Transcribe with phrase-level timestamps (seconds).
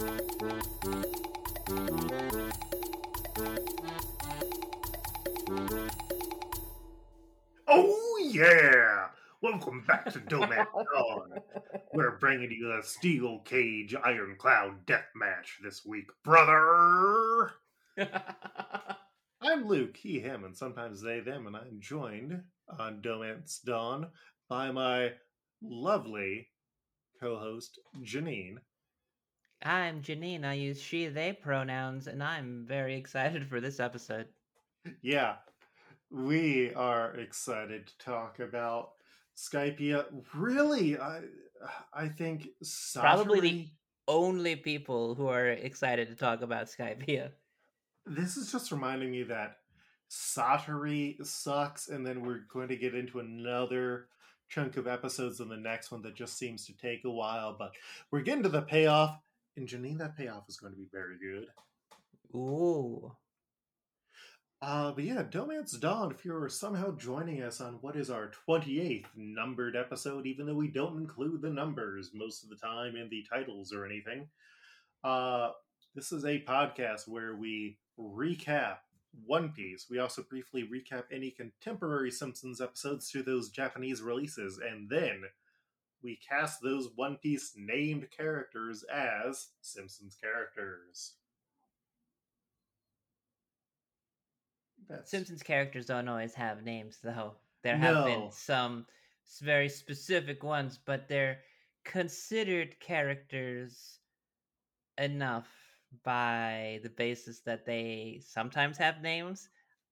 [0.00, 0.06] Oh
[8.22, 9.08] yeah!
[9.42, 11.32] Welcome back to Dohmance Dawn.
[11.92, 17.54] We're bringing you a steel cage iron cloud death match this week, brother.
[19.40, 22.40] I'm Luke, he, him, and sometimes they, them, and I'm joined
[22.78, 24.06] on Dohmance Dawn
[24.48, 25.14] by my
[25.60, 26.50] lovely
[27.20, 28.58] co-host Janine.
[29.62, 30.44] I'm Janine.
[30.44, 34.26] I use she, they pronouns, and I'm very excited for this episode.
[35.02, 35.36] Yeah,
[36.10, 38.92] we are excited to talk about
[39.36, 40.06] Skypia.
[40.34, 41.22] Really, I
[41.92, 42.48] I think
[42.94, 43.68] Probably the
[44.06, 47.30] only people who are excited to talk about Skypia.
[48.06, 49.58] this is just reminding me that
[50.10, 54.06] Satori sucks, and then we're going to get into another
[54.48, 57.54] chunk of episodes in the next one that just seems to take a while.
[57.58, 57.72] But
[58.10, 59.18] we're getting to the payoff,
[59.58, 61.48] and Janine, that payoff is going to be very good.
[62.34, 63.12] Ooh.
[64.60, 69.06] Uh, but yeah, Dohmance Dawn, if you're somehow joining us on what is our 28th
[69.14, 73.24] numbered episode, even though we don't include the numbers most of the time in the
[73.30, 74.26] titles or anything,
[75.04, 75.50] uh,
[75.94, 78.78] this is a podcast where we recap
[79.26, 79.86] One Piece.
[79.88, 85.22] We also briefly recap any contemporary Simpsons episodes to those Japanese releases, and then
[86.02, 91.14] we cast those One Piece named characters as Simpsons characters.
[94.88, 97.34] That's Simpsons characters don't always have names, though.
[97.62, 98.86] There have been some
[99.42, 101.40] very specific ones, but they're
[101.84, 103.98] considered characters
[104.96, 105.48] enough
[106.04, 109.48] by the basis that they sometimes have names,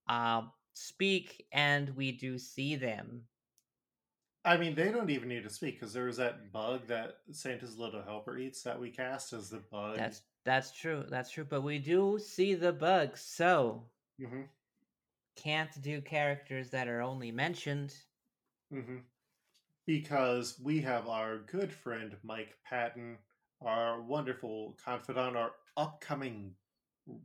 [0.08, 3.22] um, speak, and we do see them.
[4.46, 7.76] I mean, they don't even need to speak because there was that bug that Santa's
[7.76, 9.96] little helper eats that we cast as the bug.
[9.96, 11.04] That's that's true.
[11.08, 11.44] That's true.
[11.44, 14.42] But we do see the bugs, so hmm
[15.36, 17.94] can't do characters that are only mentioned.
[18.70, 18.98] hmm
[19.86, 23.18] Because we have our good friend Mike Patten,
[23.60, 26.54] our wonderful confidant, our upcoming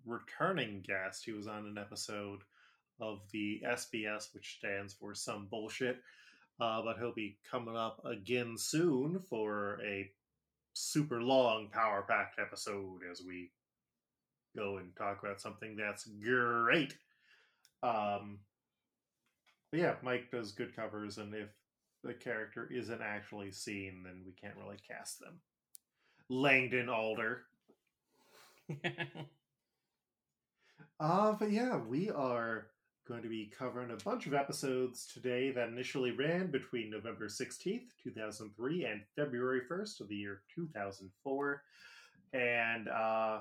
[0.05, 1.25] returning guest.
[1.25, 2.41] He was on an episode
[2.99, 6.01] of the SBS, which stands for some bullshit.
[6.61, 10.11] Uh, but he'll be coming up again soon for a
[10.73, 13.49] super long power packed episode as we
[14.55, 16.95] go and talk about something that's great.
[17.81, 18.37] Um,
[19.71, 21.49] but yeah, Mike does good covers, and if
[22.03, 25.39] the character isn't actually seen, then we can't really cast them.
[26.29, 27.41] Langdon Alder.
[30.99, 32.67] Uh, but yeah, we are
[33.07, 37.89] going to be covering a bunch of episodes today that initially ran between November 16th,
[38.03, 41.63] 2003 and February 1st of the year 2004.
[42.33, 43.39] And uh,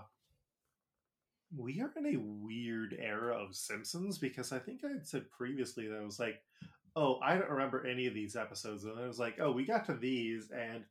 [1.56, 5.88] we are in a weird era of Simpsons because I think I had said previously
[5.88, 6.40] that I was like,
[6.96, 8.84] oh, I don't remember any of these episodes.
[8.84, 10.84] And I was like, oh, we got to these, and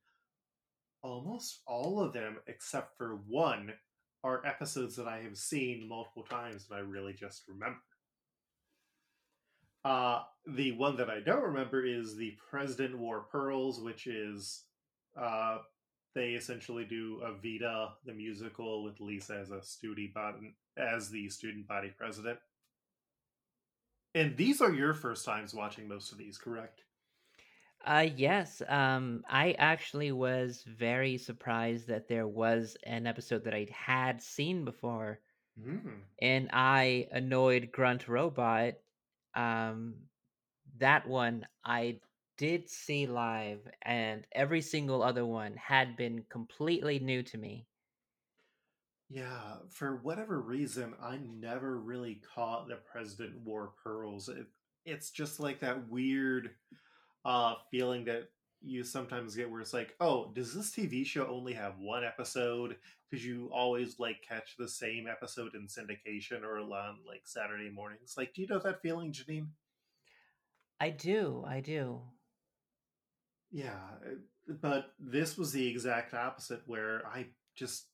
[1.01, 3.73] almost all of them, except for one,
[4.23, 7.79] are episodes that I have seen multiple times and I really just remember.
[9.85, 14.65] Uh, the one that I don't remember is the President Wore Pearls, which is
[15.15, 15.59] uh,
[16.15, 21.67] they essentially do Evita the musical with Lisa as a student body as the student
[21.67, 22.39] body president.
[24.13, 26.83] And these are your first times watching most of these, correct?
[27.85, 33.67] Uh yes, um I actually was very surprised that there was an episode that I
[33.71, 35.19] had seen before
[35.59, 36.05] Mm.
[36.21, 38.75] and I annoyed Grunt Robot.
[39.35, 39.95] Um
[40.77, 41.99] that one I
[42.37, 47.67] did see live and every single other one had been completely new to me.
[49.09, 54.29] Yeah, for whatever reason, I never really caught the President Wore Pearls.
[54.29, 54.45] It,
[54.85, 56.51] it's just like that weird
[57.25, 58.29] uh, feeling that
[58.61, 62.75] you sometimes get where it's like, oh, does this TV show only have one episode?
[63.09, 68.15] Because you always like catch the same episode in syndication or on like Saturday mornings.
[68.17, 69.47] Like, do you know that feeling, Janine?
[70.79, 72.01] I do, I do.
[73.51, 77.85] Yeah, uh, but this was the exact opposite where I just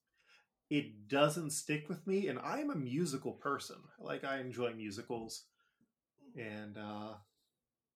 [0.69, 3.77] it doesn't stick with me and I'm a musical person.
[3.99, 5.43] Like I enjoy musicals
[6.37, 7.13] and uh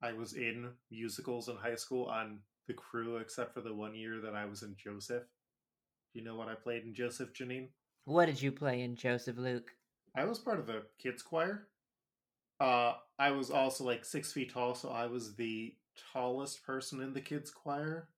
[0.01, 2.39] I was in musicals in high school on
[2.69, 5.23] the crew except for the one year that I was in Joseph.
[6.13, 7.69] Do you know what I played in Joseph, Janine?
[8.05, 9.71] What did you play in Joseph Luke?
[10.15, 11.67] I was part of the kids choir.
[12.59, 15.73] Uh, I was also like six feet tall, so I was the
[16.13, 18.09] tallest person in the kids choir,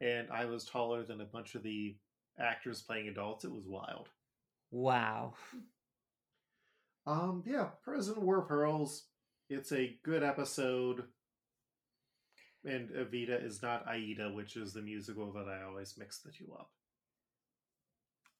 [0.00, 1.96] and I was taller than a bunch of the
[2.38, 3.44] actors playing adults.
[3.44, 4.08] It was wild.
[4.70, 5.34] Wow.
[7.06, 9.04] Um, yeah, Prison War Pearls.
[9.50, 11.04] It's a good episode.
[12.64, 16.52] And Evita is not Aida, which is the musical that I always mix the two
[16.58, 16.70] up.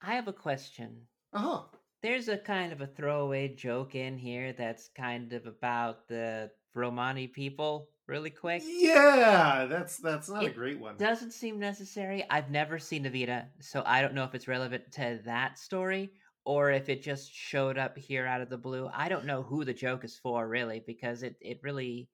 [0.02, 1.02] I have a question.
[1.32, 1.62] Uh huh.
[2.02, 7.26] There's a kind of a throwaway joke in here that's kind of about the Romani
[7.26, 8.62] people, really quick.
[8.66, 10.96] Yeah, that's that's not a great one.
[10.96, 12.24] Doesn't seem necessary.
[12.28, 16.12] I've never seen Evita, so I don't know if it's relevant to that story
[16.44, 18.90] or if it just showed up here out of the blue.
[18.92, 22.08] I don't know who the joke is for, really, because it, it really.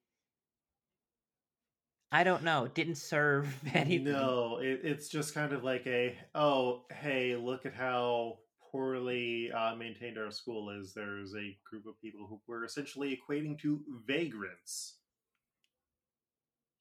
[2.12, 2.65] I don't know.
[2.65, 4.12] It didn't serve anything.
[4.12, 8.39] No, it, it's just kind of like a oh hey look at how
[8.73, 10.93] poorly uh, maintained our school is.
[10.93, 14.97] There's a group of people who were essentially equating to vagrants.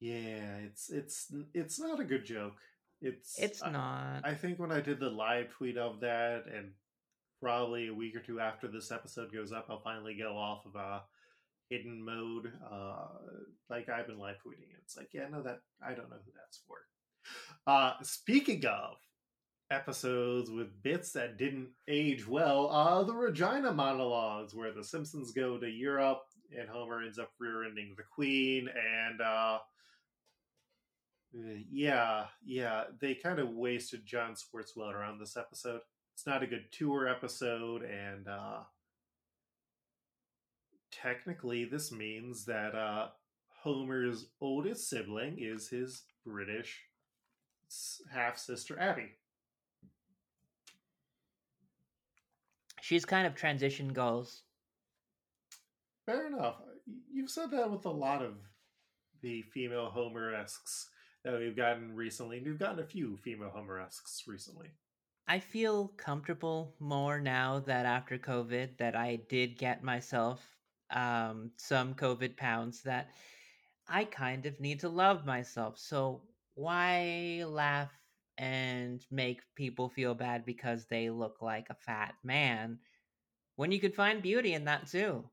[0.00, 2.56] Yeah, it's it's it's not a good joke.
[3.00, 4.20] It's It's I- not.
[4.24, 6.72] I think when I did the live tweet of that, and
[7.40, 10.76] probably a week or two after this episode goes up, I'll finally go off of
[10.76, 11.00] uh,
[11.70, 12.52] hidden mode.
[12.70, 13.06] Uh,
[13.70, 14.68] like I've been live tweeting.
[14.82, 16.76] It's like, yeah, no, that I don't know who that's for.
[17.66, 18.96] Uh, speaking of
[19.70, 25.58] episodes with bits that didn't age well, uh, the Regina monologues, where the Simpsons go
[25.58, 26.22] to Europe
[26.58, 29.58] and Homer ends up rear-ending the Queen, and uh,
[31.70, 35.80] yeah, yeah, they kind of wasted John Swartzwelder on this episode.
[36.14, 38.60] It's not a good tour episode, and uh,
[41.00, 43.08] technically, this means that uh,
[43.62, 46.80] Homer's oldest sibling is his British
[48.12, 49.10] half sister Abby.
[52.80, 54.42] She's kind of transition goals.
[56.06, 56.56] Fair enough.
[57.12, 58.34] You've said that with a lot of
[59.22, 60.88] the female Homer-esques
[61.24, 62.42] that we've gotten recently.
[62.44, 64.68] We've gotten a few female Homer-esques recently.
[65.28, 70.40] I feel comfortable more now that after COVID that I did get myself
[70.92, 73.10] um, some COVID pounds that
[73.88, 75.78] I kind of need to love myself.
[75.78, 76.22] So
[76.54, 77.90] why laugh
[78.38, 82.78] and make people feel bad because they look like a fat man
[83.56, 85.24] when you could find beauty in that too?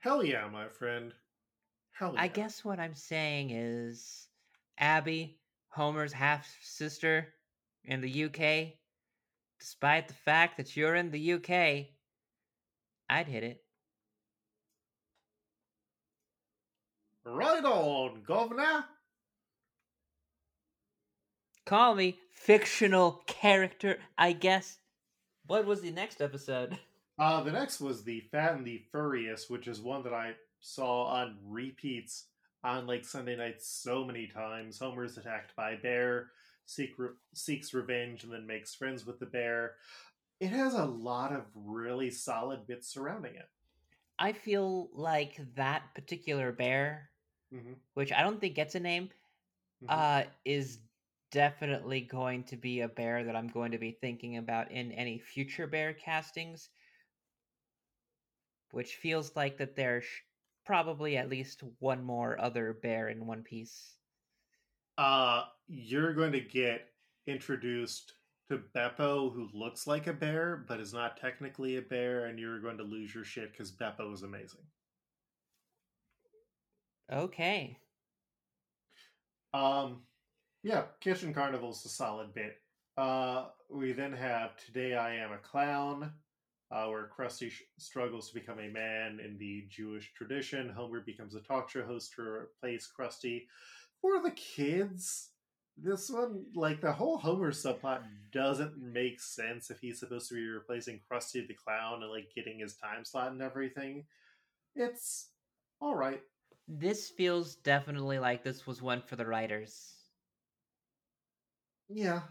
[0.00, 1.12] Hell yeah, my friend.
[1.92, 2.22] Hell yeah.
[2.22, 4.28] I guess what I'm saying is
[4.78, 5.38] Abby,
[5.68, 7.32] Homer's half sister
[7.84, 8.74] in the UK,
[9.60, 11.86] despite the fact that you're in the UK,
[13.08, 13.65] I'd hit it.
[17.28, 18.84] Right on, governor.
[21.64, 24.78] Call me fictional character, I guess.
[25.48, 26.78] What was the next episode?
[27.18, 31.06] Uh, the next was the Fat and the Furious, which is one that I saw
[31.06, 32.26] on repeats
[32.62, 34.78] on like Sunday nights so many times.
[34.78, 36.28] Homer's attacked by a bear,
[36.66, 39.76] seek re- seeks revenge, and then makes friends with the bear.
[40.38, 43.48] It has a lot of really solid bits surrounding it.
[44.18, 47.10] I feel like that particular bear,
[47.54, 47.74] Mm-hmm.
[47.94, 49.10] which I don't think gets a name,
[49.88, 50.78] uh, is
[51.30, 55.18] definitely going to be a bear that I'm going to be thinking about in any
[55.18, 56.68] future bear castings.
[58.72, 60.04] Which feels like that there's
[60.64, 63.94] probably at least one more other bear in One Piece.
[64.98, 66.88] uh, you're going to get
[67.26, 68.14] introduced
[68.50, 72.60] to Beppo, who looks like a bear but is not technically a bear, and you're
[72.60, 74.60] going to lose your shit because Beppo is amazing.
[77.12, 77.78] Okay.
[79.54, 80.02] Um,
[80.62, 82.56] yeah, Kitchen Carnival's a solid bit.
[82.96, 86.12] Uh, we then have Today I Am a Clown,
[86.70, 90.68] uh, where Krusty sh- struggles to become a man in the Jewish tradition.
[90.68, 93.46] Homer becomes a talk show host to replace Krusty.
[94.00, 95.30] For the kids,
[95.76, 100.46] this one, like the whole Homer subplot, doesn't make sense if he's supposed to be
[100.46, 104.06] replacing Krusty the Clown and like getting his time slot and everything.
[104.74, 105.28] It's
[105.80, 106.20] all right.
[106.68, 110.12] This feels definitely like this was one for the writers.
[111.88, 112.28] Yeah.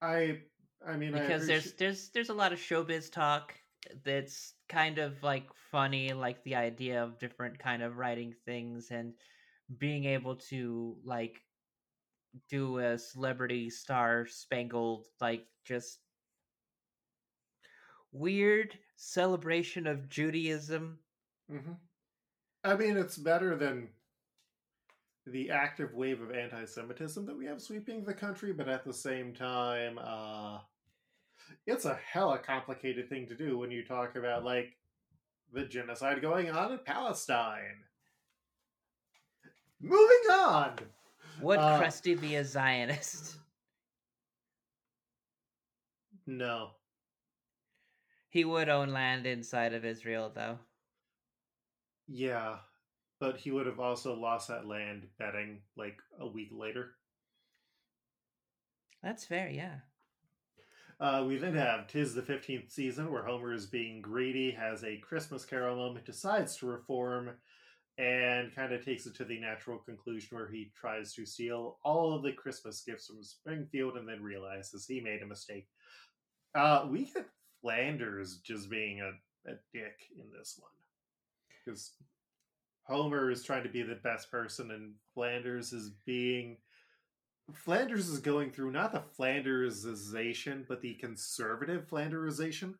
[0.00, 0.44] I
[0.84, 3.58] I mean I because there's there's there's a lot of showbiz talk
[4.04, 9.14] that's kind of like funny like the idea of different kind of writing things and
[9.78, 11.44] being able to like
[12.48, 16.00] do a celebrity star spangled like just
[18.12, 21.04] weird celebration of Judaism.
[21.48, 21.87] Mhm.
[22.64, 23.88] I mean, it's better than
[25.26, 29.34] the active wave of anti-Semitism that we have sweeping the country, but at the same
[29.34, 30.58] time, uh,
[31.66, 34.76] it's a hella complicated thing to do when you talk about like
[35.52, 37.84] the genocide going on in Palestine.
[39.80, 40.74] Moving on.
[41.40, 43.38] Would Uh, Krusty be a Zionist?
[46.26, 46.72] No.
[48.28, 50.58] He would own land inside of Israel, though.
[52.08, 52.56] Yeah,
[53.20, 56.92] but he would have also lost that land betting like a week later.
[59.02, 59.76] That's fair, yeah.
[61.00, 64.96] Uh, we then have Tis the 15th season, where Homer is being greedy, has a
[64.98, 67.30] Christmas Carol moment, decides to reform,
[67.98, 72.14] and kind of takes it to the natural conclusion where he tries to steal all
[72.14, 75.68] of the Christmas gifts from Springfield and then realizes he made a mistake.
[76.54, 77.26] Uh, we get
[77.60, 80.70] Flanders just being a, a dick in this one.
[81.68, 81.92] Because
[82.84, 86.56] Homer is trying to be the best person, and Flanders is being
[87.52, 92.74] Flanders is going through not the Flandersization, but the conservative Flanderization.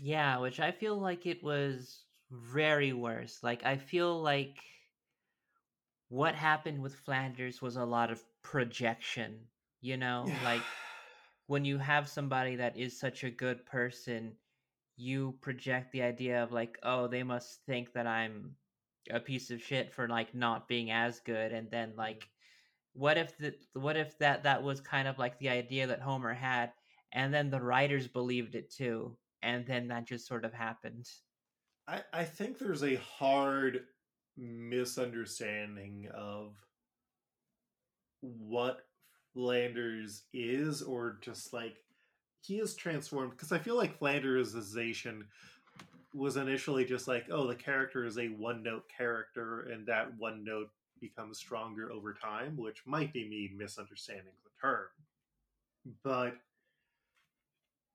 [0.00, 3.40] Yeah, which I feel like it was very worse.
[3.42, 4.56] Like I feel like
[6.08, 9.38] what happened with Flanders was a lot of projection,
[9.82, 10.26] you know?
[10.44, 10.62] Like
[11.46, 14.32] when you have somebody that is such a good person,
[15.00, 18.56] you project the idea of like, oh, they must think that I'm
[19.10, 21.98] a piece of shit for like not being as good and then mm-hmm.
[21.98, 22.28] like
[22.92, 26.34] what if the what if that that was kind of like the idea that Homer
[26.34, 26.70] had
[27.12, 31.08] and then the writers believed it too and then that just sort of happened.
[31.88, 33.80] I, I think there's a hard
[34.36, 36.54] misunderstanding of
[38.20, 38.80] what
[39.34, 41.76] Flanders is, or just like
[42.42, 43.32] he is transformed.
[43.32, 45.22] Because I feel like Flandersization
[46.14, 50.44] was initially just like, oh, the character is a one note character, and that one
[50.44, 50.70] note
[51.00, 54.86] becomes stronger over time, which might be me misunderstanding the term.
[56.02, 56.34] But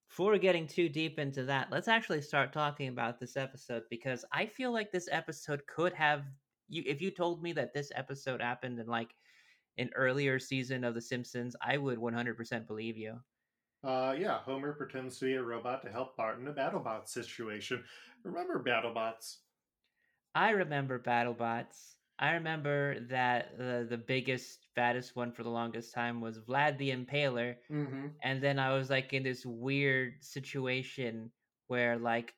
[0.08, 4.46] before getting too deep into that, let's actually start talking about this episode because I
[4.46, 6.24] feel like this episode could have
[6.68, 9.14] you if you told me that this episode happened in like
[9.78, 13.18] an earlier season of The Simpsons, I would 100% believe you.
[13.82, 17.82] Uh, yeah, Homer pretends to be a robot to help Bart in a BattleBots situation.
[18.24, 19.36] Remember BattleBots?
[20.34, 21.96] I remember BattleBots.
[22.18, 26.90] I remember that the the biggest, fattest one for the longest time was Vlad the
[26.90, 28.08] Impaler, Mm-hmm.
[28.22, 31.32] and then I was like in this weird situation
[31.68, 32.34] where like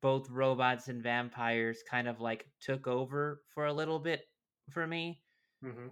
[0.00, 4.28] both robots and vampires kind of like took over for a little bit
[4.70, 5.24] for me.
[5.62, 5.88] Mm-hmm.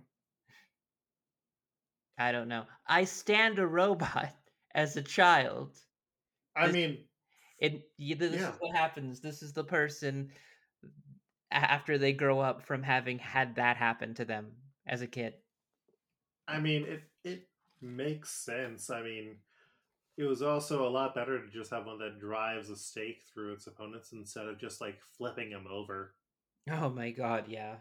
[2.18, 2.66] I don't know.
[2.86, 4.32] I stand a robot
[4.74, 5.78] as a child.
[6.56, 7.08] I This- mean,
[7.58, 8.48] It this Yeah.
[8.48, 9.20] is what happens.
[9.20, 10.32] This is the person
[11.52, 14.52] after they grow up from having had that happen to them
[14.86, 15.34] as a kid.
[16.48, 17.48] I mean, it it
[17.80, 18.90] makes sense.
[18.90, 19.36] I mean,
[20.16, 23.54] it was also a lot better to just have one that drives a stake through
[23.54, 26.14] its opponents instead of just like flipping them over.
[26.70, 27.76] Oh my god, yeah.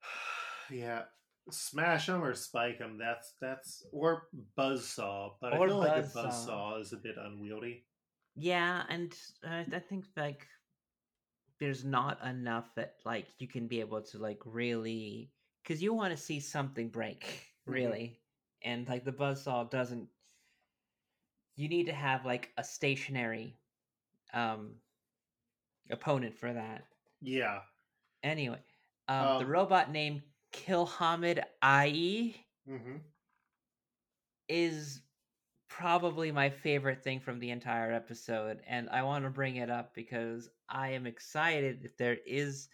[0.70, 1.02] yeah,
[1.50, 2.98] smash them or spike them.
[2.98, 5.32] That's that's or buzzsaw.
[5.40, 6.46] But Or I feel like a buzzsaw.
[6.46, 7.84] buzzsaw is a bit unwieldy.
[8.36, 9.14] Yeah, and
[9.46, 10.46] uh, I think like
[11.60, 15.32] there's not enough that like you can be able to like really
[15.62, 17.66] because you want to see something break Mhm.
[17.66, 18.20] really,
[18.62, 20.08] and like the buzzsaw doesn't
[21.56, 23.58] you need to have like a stationary
[24.32, 24.76] um
[25.90, 26.84] opponent for that.
[27.20, 27.62] Yeah.
[28.22, 28.60] Anyway,
[29.08, 32.96] um, the Um, robot named Kilhamid IE hmm
[34.48, 35.00] is
[35.78, 39.92] probably my favorite thing from the entire episode and I want to bring it up
[39.92, 42.68] because I am excited if there is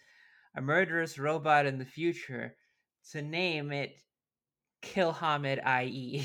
[0.55, 2.55] a murderous robot in the future
[3.11, 3.95] to name it
[4.83, 6.23] Kilhamid IE.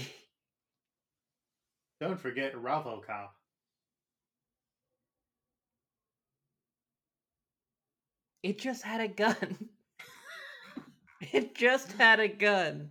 [2.00, 3.28] Don't forget Ravocop.
[8.42, 9.71] It just had a gun.
[11.33, 12.90] it just had a gun.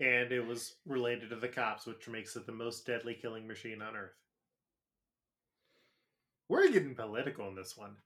[0.00, 3.82] And it was related to the cops, which makes it the most deadly killing machine
[3.82, 4.14] on Earth.
[6.48, 7.96] We're getting political in this one.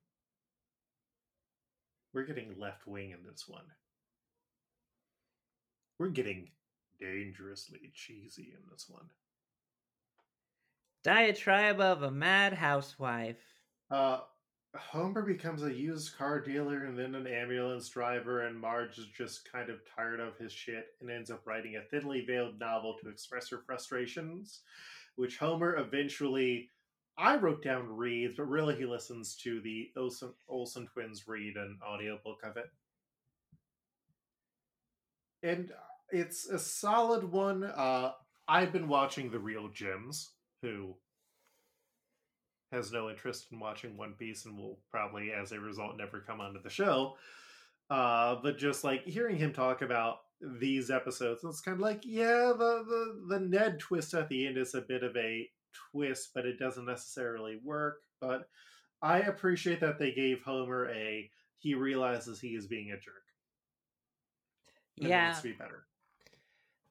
[2.15, 3.65] We're getting left wing in this one.
[5.99, 6.49] We're getting
[6.99, 9.07] dangerously cheesy in this one.
[11.05, 13.43] Diatribe of a mad housewife.
[13.91, 14.21] Uh,
[14.75, 19.50] Homer becomes a used car dealer and then an ambulance driver, and Marge is just
[19.50, 23.11] kind of tired of his shit and ends up writing a thinly veiled novel to
[23.11, 24.61] express her frustrations,
[25.17, 26.71] which Homer eventually.
[27.19, 31.79] I wrote down reads, but really he listens to the Olsen, Olsen twins read an
[31.87, 32.71] audiobook of it.
[35.43, 35.71] And
[36.11, 37.64] it's a solid one.
[37.64, 38.12] Uh,
[38.49, 40.31] I've been watching The Real Gems,
[40.62, 40.97] who
[42.73, 46.41] has no interest in watching One Piece and will probably, as a result, never come
[46.41, 47.17] onto the show.
[47.91, 52.52] Uh, but just like hearing him talk about these episodes, it's kind of like, yeah,
[52.57, 55.49] the, the the Ned twist at the end is a bit of a
[55.93, 58.00] twist, but it doesn't necessarily work.
[58.21, 58.49] But
[59.02, 63.23] I appreciate that they gave Homer a he realizes he is being a jerk.
[65.02, 65.87] and Yeah, be better.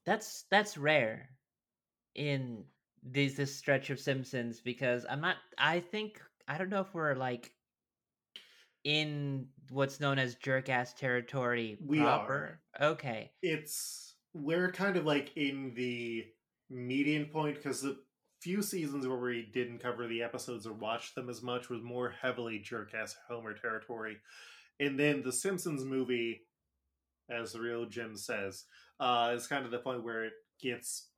[0.06, 1.30] that's that's rare
[2.16, 2.66] in
[3.04, 7.16] these this stretch of Simpsons because I'm not I think I don't know if we're
[7.16, 7.52] like
[8.84, 12.60] in what's known as jerk ass territory We proper.
[12.80, 13.32] Okay.
[13.42, 16.26] it's we're kind of like in the
[16.70, 17.98] median point because the
[18.42, 22.10] few seasons where we didn't cover the episodes or watch them as much was more
[22.22, 24.18] heavily jerk ass Homer territory,
[24.80, 26.42] and then the Simpsons movie,
[27.30, 28.66] as the real Jim says,
[29.00, 31.10] uh, is kind of the point where it gets,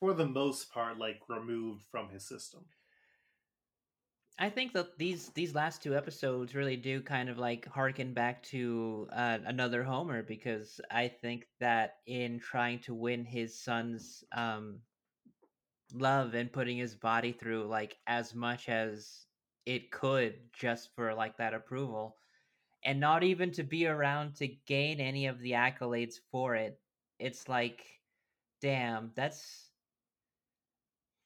[0.00, 2.64] for the most part, like removed from his system.
[4.40, 8.42] I think that these these last two episodes really do kind of like harken back
[8.44, 14.80] to uh, another Homer because I think that in trying to win his son's um,
[15.92, 19.26] love and putting his body through like as much as
[19.66, 22.16] it could just for like that approval
[22.84, 26.78] and not even to be around to gain any of the accolades for it
[27.18, 27.84] it's like
[28.60, 29.67] damn that's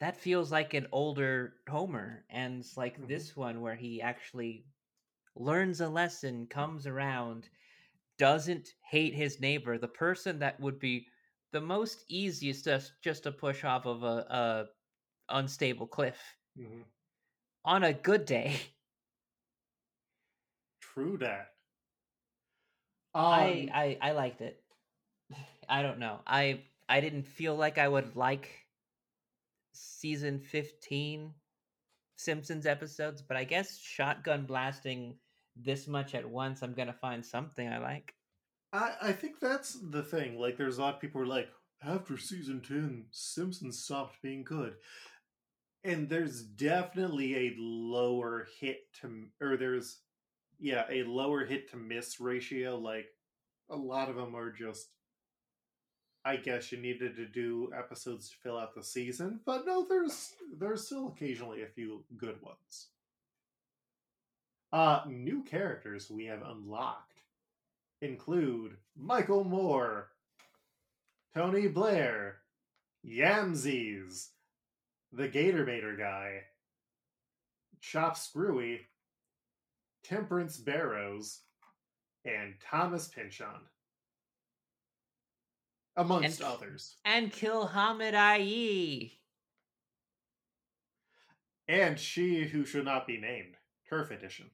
[0.02, 3.08] that feels like an older Homer, and it's like Mhm.
[3.08, 4.66] this one where he actually
[5.36, 7.50] learns a lesson, comes around,
[8.18, 11.08] doesn't hate his neighbor, the person that would be
[11.52, 14.68] the most easiest just just to push off of a, a
[15.30, 16.84] unstable cliff Mhm.
[17.64, 18.60] on a good day.
[20.80, 21.54] True that.
[23.14, 24.64] Um, I, I I liked it.
[25.68, 26.22] I don't know.
[26.26, 28.61] I I didn't feel like I would like
[29.72, 31.32] season 15
[32.16, 35.16] Simpsons episodes, but I guess shotgun blasting
[35.56, 38.14] this much at once, I'm gonna find something I like.
[38.72, 40.38] I, I think that's the thing.
[40.38, 41.48] Like, there's a lot of people who are like,
[41.84, 44.74] after season 10, Simpsons stopped being good.
[45.84, 49.98] And there's definitely a lower hit to, or there's,
[50.60, 52.78] yeah, a lower hit to miss ratio.
[52.78, 53.06] Like,
[53.68, 54.88] a lot of them are just,
[56.24, 59.40] I guess you needed to do episodes to fill out the season.
[59.44, 62.88] But no, there's, there's still occasionally a few good ones.
[64.72, 67.18] Uh, new characters we have unlocked
[68.00, 70.08] include Michael Moore,
[71.34, 72.38] Tony Blair,
[73.06, 74.28] Yamsies,
[75.12, 76.42] the Gator Baiter guy,
[77.80, 78.82] Chop Screwy,
[80.04, 81.40] Temperance Barrows,
[82.24, 83.66] and Thomas Pynchon.
[85.96, 86.96] Amongst And- others.
[87.04, 89.18] And kill Hamid IE.
[91.68, 93.56] And she who should not be named.
[93.88, 94.50] Turf Edition.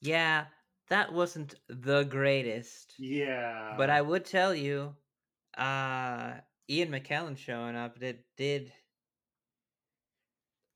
[0.00, 0.46] Yeah,
[0.88, 2.94] that wasn't the greatest.
[2.98, 3.74] Yeah.
[3.76, 4.96] But I would tell you,
[5.56, 6.34] uh
[6.68, 8.72] Ian McKellen showing up did did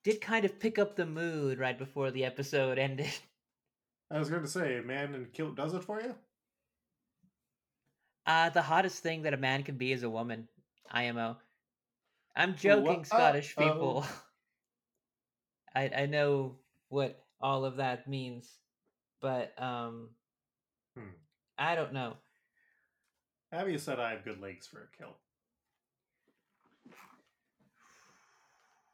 [0.04, 3.12] did kind of pick up the mood right before the episode ended.
[4.11, 6.14] I was going to say, man in kilt does it for you?
[8.26, 10.48] Uh the hottest thing that a man can be is a woman.
[10.90, 11.36] IMO.
[12.36, 13.06] I'm joking, What?
[13.06, 13.68] Scottish Uh-oh.
[13.68, 14.06] people.
[15.74, 16.58] I I know
[16.88, 18.60] what all of that means,
[19.20, 20.10] but um,
[20.96, 21.10] Hmm.
[21.58, 22.16] I don't know.
[23.52, 25.16] Abby said I have good legs for a kill.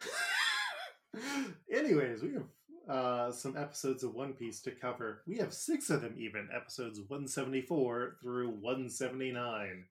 [1.73, 2.47] Anyways, we have
[2.88, 5.23] uh, some episodes of One Piece to cover.
[5.27, 9.85] We have six of them, even episodes 174 through 179.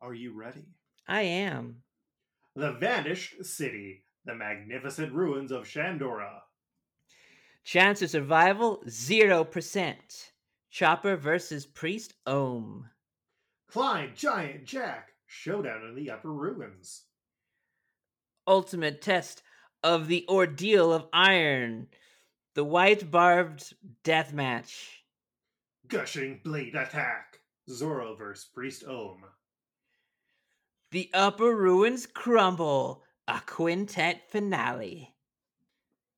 [0.00, 0.64] Are you ready?
[1.08, 1.82] I am.
[2.56, 6.40] The Vanished City, the magnificent ruins of Shandora.
[7.64, 10.32] Chance of survival zero percent.
[10.70, 12.88] Chopper versus Priest Ohm.
[13.68, 17.04] Climb Giant Jack, showdown in the upper ruins.
[18.46, 19.42] Ultimate test
[19.82, 21.88] of the ordeal of iron.
[22.54, 25.04] The white barbed death match.
[25.86, 28.46] Gushing Blade Attack, Zoro vs.
[28.52, 29.24] Priest Ohm.
[30.90, 33.04] The upper ruins crumble.
[33.28, 35.14] A quintet finale.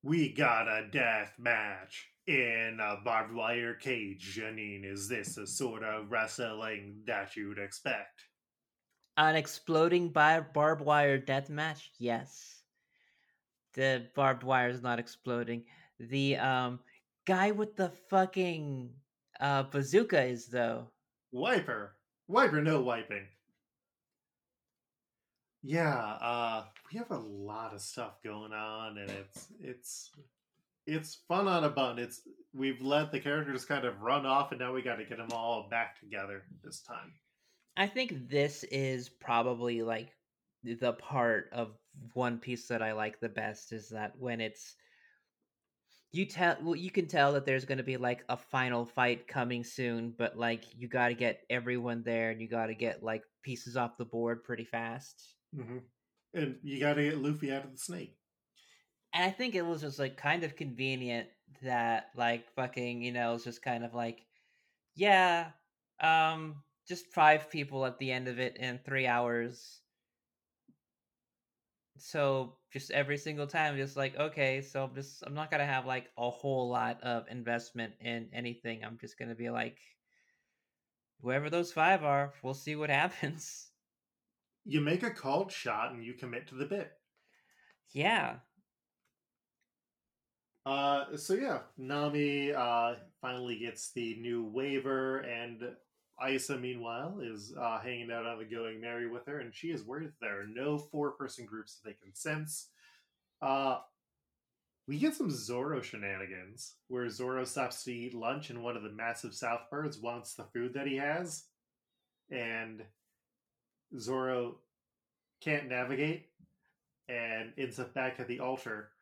[0.01, 4.35] We got a death match in a barbed wire cage.
[4.35, 8.23] Janine, is this the sort of wrestling that you'd expect?
[9.15, 11.91] An exploding bar- barbed wire death match?
[11.99, 12.63] Yes.
[13.73, 15.65] The barbed wire is not exploding.
[15.99, 16.79] The um
[17.25, 18.91] guy with the fucking
[19.39, 20.87] uh bazooka is though.
[21.31, 21.95] Wiper.
[22.27, 23.27] Wiper, no wiping.
[25.65, 30.11] Yeah, uh, we have a lot of stuff going on, and it's it's
[30.85, 31.99] it's fun on a bun.
[31.99, 32.21] It's
[32.53, 35.31] we've let the characters kind of run off, and now we got to get them
[35.31, 37.13] all back together this time.
[37.77, 40.09] I think this is probably like
[40.63, 41.71] the part of
[42.13, 44.75] One Piece that I like the best is that when it's
[46.13, 49.27] you tell well, you can tell that there's going to be like a final fight
[49.27, 53.03] coming soon, but like you got to get everyone there and you got to get
[53.03, 55.35] like pieces off the board pretty fast.
[55.53, 55.79] hmm
[56.33, 58.17] And you got to get Luffy out of the snake.
[59.13, 61.29] And I think it was just like kind of convenient
[61.61, 64.25] that like fucking, you know, it's just kind of like
[64.95, 65.53] yeah,
[66.01, 69.82] um just five people at the end of it in 3 hours.
[71.97, 75.85] So just every single time just like okay, so I'm just I'm not to have
[75.85, 78.83] like a whole lot of investment in anything.
[78.83, 79.77] I'm just to be like
[81.21, 83.69] whoever those five are, we'll see what happens.
[84.65, 86.91] You make a called shot, and you commit to the bit.
[87.91, 88.37] Yeah.
[90.65, 95.61] Uh, so yeah, Nami uh, finally gets the new waver, and
[96.21, 99.83] Aisa, meanwhile, is uh, hanging out on the Going Merry with her, and she is
[99.83, 102.69] worried that there are no four-person groups that they can sense.
[103.41, 103.79] Uh,
[104.87, 108.91] we get some Zoro shenanigans, where Zoro stops to eat lunch, and one of the
[108.91, 111.45] massive Southbirds wants the food that he has,
[112.29, 112.83] and
[113.97, 114.59] Zoro
[115.41, 116.27] can't navigate,
[117.09, 118.92] and ends up back at the altar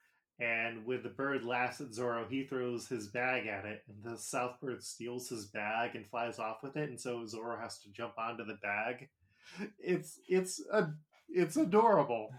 [0.41, 4.17] and with the bird laughs at Zoro, he throws his bag at it, and the
[4.17, 7.91] South Bird steals his bag and flies off with it, and so Zoro has to
[7.93, 9.09] jump onto the bag.
[9.79, 10.93] It's it's a
[11.29, 12.31] it's adorable.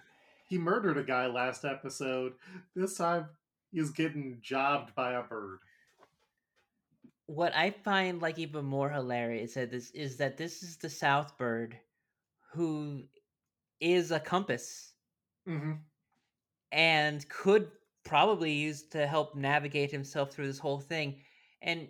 [0.48, 2.34] He murdered a guy last episode.
[2.76, 3.28] This time
[3.72, 5.60] he's getting jobbed by a bird.
[7.26, 11.36] what I find like even more hilarious at this is that this is the South
[11.38, 11.78] Bird
[12.52, 13.04] who
[13.80, 14.92] is a compass
[15.48, 15.72] Mm-hmm.
[16.72, 17.70] and could
[18.04, 21.16] probably used to help navigate himself through this whole thing
[21.60, 21.88] and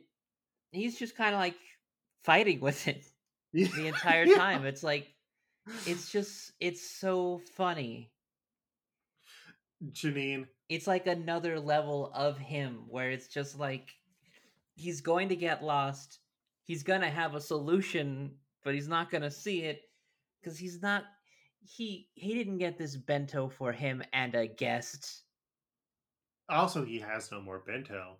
[0.70, 1.56] he's just kind of like
[2.24, 3.04] fighting with it
[3.52, 4.64] the entire time.
[4.64, 5.08] It's like
[5.86, 8.10] it's just it's so funny.
[9.90, 13.90] Janine, it's like another level of him where it's just like
[14.74, 16.20] he's going to get lost
[16.64, 18.30] he's gonna have a solution
[18.64, 19.82] but he's not gonna see it
[20.40, 21.04] because he's not
[21.60, 25.22] he he didn't get this bento for him and a guest
[26.48, 28.16] also he has no more bento.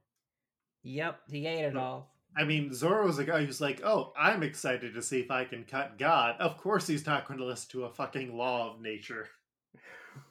[0.82, 1.80] yep he ate it No.
[1.80, 5.30] all I mean, Zoro Zoro's a guy who's like, oh, I'm excited to see if
[5.30, 6.36] I can cut God.
[6.40, 9.28] Of course he's not going to listen to a fucking law of nature.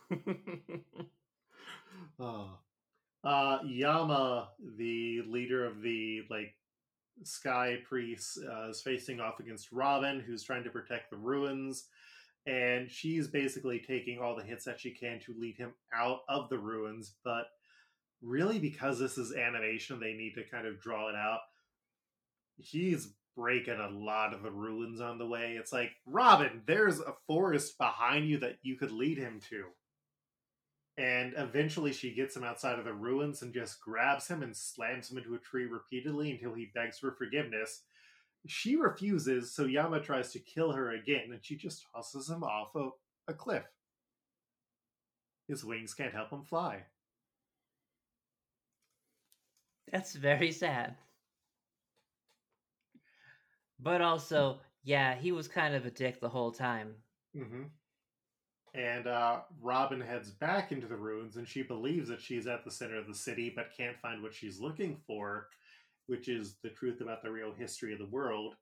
[2.20, 2.58] Oh.
[3.24, 6.56] Uh, Yama, the leader of the like
[7.24, 11.86] Sky Priests, uh, is facing off against Robin, who's trying to protect the ruins,
[12.48, 16.50] and she's basically taking all the hits that she can to lead him out of
[16.50, 17.14] the ruins.
[17.24, 17.46] But
[18.22, 21.40] really, because this is animation, they need to kind of draw it out.
[22.58, 25.56] He's breaking a lot of the ruins on the way.
[25.58, 29.66] It's like, Robin, there's a forest behind you that you could lead him to
[30.98, 35.10] and eventually she gets him outside of the ruins and just grabs him and slams
[35.10, 37.84] him into a tree repeatedly until he begs for forgiveness.
[38.48, 42.76] She refuses, so Yama tries to kill her again, and she just tosses him off
[42.76, 42.90] a,
[43.28, 43.64] a cliff.
[45.48, 46.84] his wings can't help him fly.
[49.90, 50.96] That's very sad.
[53.80, 56.94] But also, yeah, he was kind of a dick the whole time.
[57.36, 57.64] Mm-hmm.
[58.74, 62.72] And uh, Robin heads back into the ruins, and she believes that she's at the
[62.72, 65.48] center of the city, but can't find what she's looking for,
[66.08, 68.56] which is the truth about the real history of the world.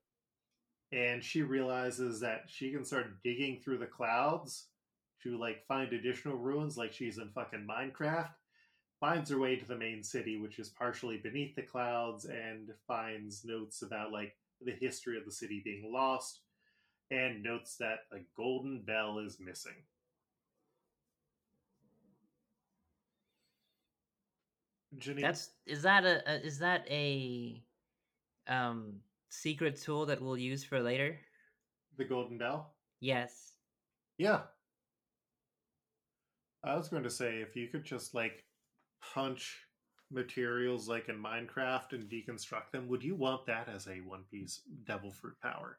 [0.90, 4.66] And she realizes that she can start digging through the clouds
[5.22, 8.30] to like find additional ruins, like she's in fucking Minecraft.
[9.00, 13.46] Finds her way to the main city, which is partially beneath the clouds, and finds
[13.46, 16.40] notes about like the history of the city being lost,
[17.10, 19.72] and notes that a golden bell is missing.
[24.98, 25.22] Janine?
[25.22, 27.62] That's is that a, a is that a
[28.48, 28.96] um
[29.30, 31.18] secret tool that we'll use for later?
[31.96, 32.74] The golden bell?
[33.00, 33.54] Yes.
[34.18, 34.42] Yeah.
[36.62, 38.44] I was going to say if you could just like
[39.14, 39.66] punch
[40.10, 44.60] materials like in Minecraft and deconstruct them, would you want that as a One Piece
[44.84, 45.78] Devil Fruit power?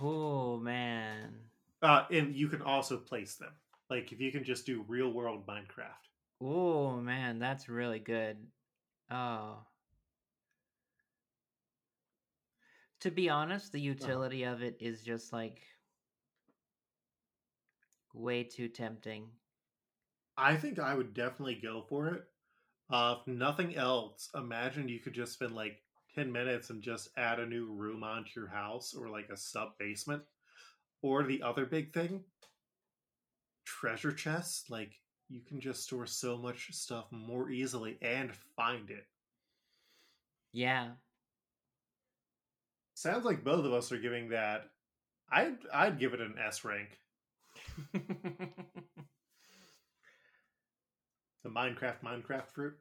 [0.00, 1.34] Oh man.
[1.82, 3.52] Uh, and you can also place them.
[3.90, 6.10] Like if you can just do real world Minecraft.
[6.40, 8.36] Oh man, that's really good.
[9.10, 9.58] Oh.
[13.00, 13.86] To be honest, the uh-huh.
[13.86, 14.54] utility uh-huh.
[14.54, 15.62] of it is just like
[18.14, 19.28] way too tempting.
[20.36, 22.24] I think I would definitely go for it.
[22.90, 25.82] Uh, if nothing else, imagine you could just spend like
[26.14, 29.70] 10 minutes and just add a new room onto your house or like a sub
[29.78, 30.22] basement.
[31.02, 32.24] Or the other big thing,
[33.64, 34.70] treasure chests.
[34.70, 34.92] Like
[35.28, 39.06] you can just store so much stuff more easily and find it.
[40.52, 40.92] Yeah.
[42.94, 44.70] Sounds like both of us are giving that.
[45.30, 46.98] I'd I'd give it an S rank.
[51.46, 52.74] the Minecraft Minecraft fruit.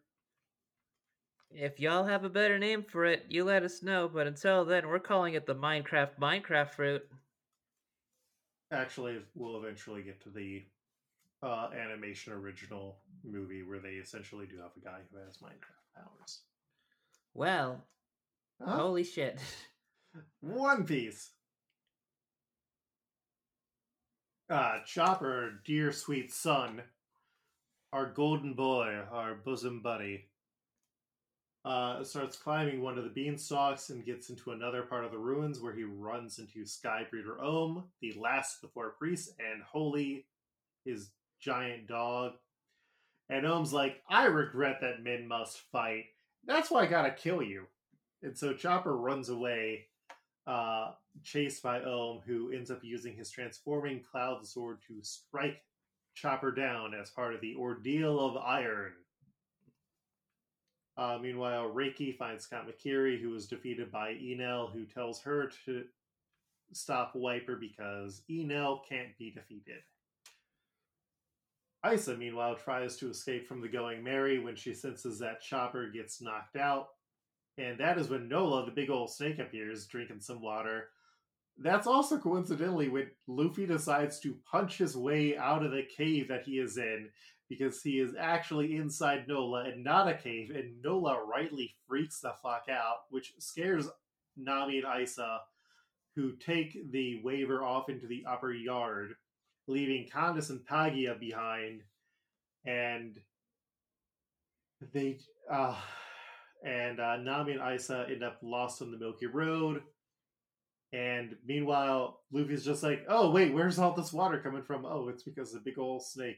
[1.52, 4.10] If y'all have a better name for it, you let us know.
[4.12, 7.08] But until then, we're calling it the Minecraft Minecraft fruit.
[8.72, 10.64] Actually, we'll eventually get to the
[11.44, 16.40] uh, animation original movie where they essentially do have a guy who has Minecraft powers.
[17.36, 17.86] Well,
[18.60, 18.78] huh?
[18.78, 19.40] holy shit.
[20.40, 21.30] One Piece.
[24.50, 26.82] Uh, Chopper, dear sweet son,
[27.96, 30.26] our golden boy, our bosom buddy,
[31.64, 35.62] uh, starts climbing one of the beanstalks and gets into another part of the ruins
[35.62, 40.26] where he runs into Skybreeder Ohm, the last of the four priests, and Holy,
[40.84, 42.34] his giant dog.
[43.30, 46.04] And Ohm's like, I regret that men must fight.
[46.46, 47.64] That's why I gotta kill you.
[48.22, 49.86] And so Chopper runs away,
[50.46, 50.92] uh,
[51.24, 55.62] chased by Ohm, who ends up using his transforming cloud sword to strike
[56.16, 58.94] Chopper down as part of the Ordeal of Iron.
[60.98, 65.84] Uh, meanwhile, Reiki finds Kamakiri, who was defeated by Enel, who tells her to
[66.72, 69.82] stop Wiper because Enel can't be defeated.
[71.86, 76.22] Aisa, meanwhile, tries to escape from the Going Merry when she senses that Chopper gets
[76.22, 76.88] knocked out.
[77.58, 80.90] And that is when Nola, the big old snake, appears, drinking some water.
[81.58, 86.44] That's also coincidentally when Luffy decides to punch his way out of the cave that
[86.44, 87.10] he is in
[87.48, 92.34] because he is actually inside Nola and not a cave, and Nola rightly freaks the
[92.42, 93.88] fuck out, which scares
[94.36, 95.40] Nami and Aisa,
[96.16, 99.16] who take the waver off into the upper yard
[99.68, 101.82] leaving Candace and Pagaya behind,
[102.66, 103.20] and
[104.94, 105.20] they
[105.52, 105.76] uh,
[106.66, 109.82] and uh, Nami and Aisa end up lost on the Milky Road.
[110.94, 114.86] And meanwhile, Luffy's just like, "Oh wait, where's all this water coming from?
[114.86, 116.38] Oh, it's because the big old snake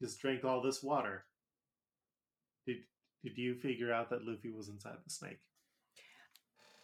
[0.00, 1.24] just drank all this water."
[2.66, 2.78] Did
[3.24, 5.40] did you figure out that Luffy was inside the snake?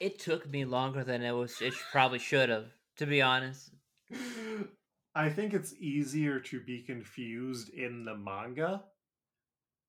[0.01, 1.61] It took me longer than it was.
[1.63, 2.67] It probably should have,
[2.99, 3.71] to be honest.
[5.15, 8.83] I think it's easier to be confused in the manga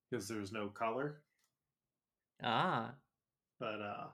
[0.09, 1.21] because there's no color.
[2.41, 2.91] Ah.
[3.59, 4.07] But uh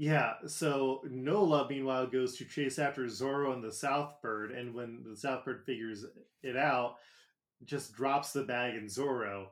[0.00, 5.10] yeah, so Nola meanwhile goes to chase after Zoro and the Southbird, and when the
[5.14, 6.06] Southbird figures
[6.42, 6.94] it out,
[7.66, 9.50] just drops the bag in Zoro.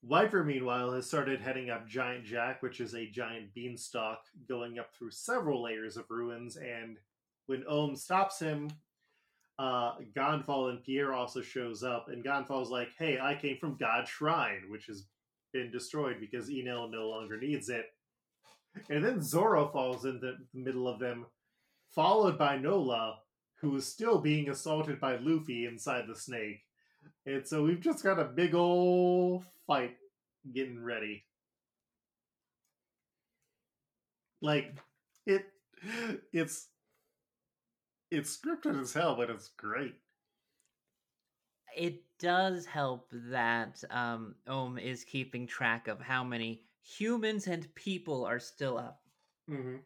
[0.00, 4.94] Wiper, meanwhile, has started heading up Giant Jack, which is a giant beanstalk going up
[4.94, 6.96] through several layers of ruins, and
[7.44, 8.70] when Ohm stops him,
[9.58, 13.58] uh, Gan Fall and Pierre also shows up, and Gan Fall's like, "Hey, I came
[13.58, 15.06] from God's Shrine, which has
[15.52, 17.90] been destroyed because Enel no longer needs it."
[18.90, 21.26] And then Zoro falls in the, middle of them,
[21.94, 23.18] followed by Nola,
[23.60, 26.62] who is still being assaulted by Luffy inside the snake.
[27.24, 29.96] And so we've just got a big old fight
[30.52, 31.24] getting ready.
[34.42, 34.76] Like
[35.24, 35.46] it
[36.32, 36.68] it's
[38.10, 39.94] it's scripted as hell, but it's great.
[41.76, 48.24] It does help that um Ohm is keeping track of how many humans and people
[48.24, 49.00] are still up.
[49.50, 49.76] Mm-hmm.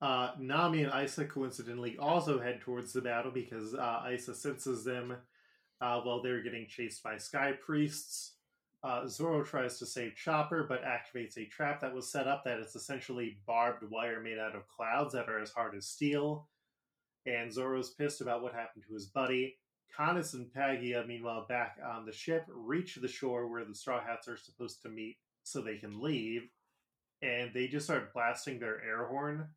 [0.00, 5.16] Uh, Nami and Aisa coincidentally also head towards the battle because uh, Aisa senses them
[5.80, 8.34] uh, while they're getting chased by sky priests.
[8.84, 12.60] Uh, Zoro tries to save Chopper, but activates a trap that was set up that
[12.60, 16.46] is essentially barbed wire made out of clouds that are as hard as steel.
[17.24, 19.56] And Zoro's pissed about what happened to his buddy.
[19.98, 24.28] Conis and Pagaya, meanwhile, back on the ship, reach the shore where the Straw Hats
[24.28, 26.48] are supposed to meet so they can leave.
[27.22, 29.48] And they just start blasting their air horn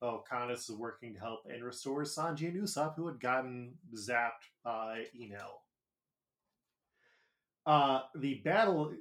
[0.00, 4.50] while Conis is working to help and restore Sanji and Usopp, who had gotten zapped
[4.64, 5.60] by Enel.
[7.66, 8.92] Uh, the battle,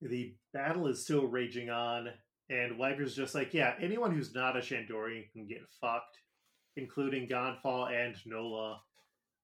[0.00, 2.08] the battle is still raging on,
[2.48, 6.18] and Wiper's just like, yeah, anyone who's not a Shandorian can get fucked,
[6.76, 8.80] including Gan Fall and Nola.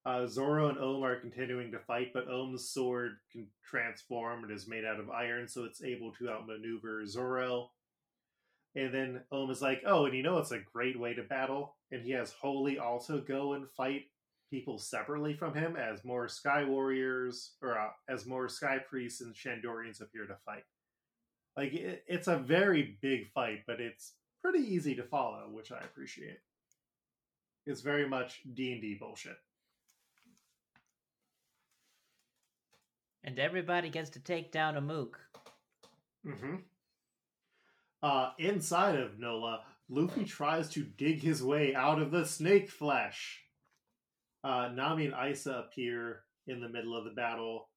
[0.05, 4.67] Uh, Zoro and Ohm are continuing to fight, but Ohm's sword can transform and is
[4.67, 7.71] made out of iron, so it's able to outmaneuver Zoro.
[8.75, 11.77] And then Ohm is like, oh, and you know it's a great way to battle?
[11.93, 14.07] And he has Holy also go and fight
[14.51, 19.35] people separately from him as more Sky Warriors, or uh, as more Sky Priests and
[19.35, 20.65] Shandorians appear to fight.
[21.57, 25.79] Like, it, it's a very big fight, but it's pretty easy to follow, which I
[25.79, 26.39] appreciate.
[27.67, 29.37] It's very much D&D bullshit.
[33.25, 35.21] And everybody gets to take down a mook.
[36.27, 36.57] Mm-hmm.
[38.03, 43.43] Uh, inside of Nola, Luffy tries to dig his way out of the snake flesh.
[44.43, 47.69] Uh, Nami and Aisa appear in the middle of the battle,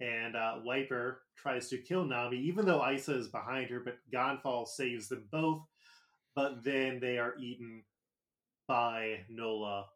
[0.00, 4.38] and uh, Wiper tries to kill Nami, even though Aisa is behind her, but Gan
[4.42, 5.62] Fall saves them both.
[6.34, 7.84] But then they are eaten
[8.66, 9.86] by Nola.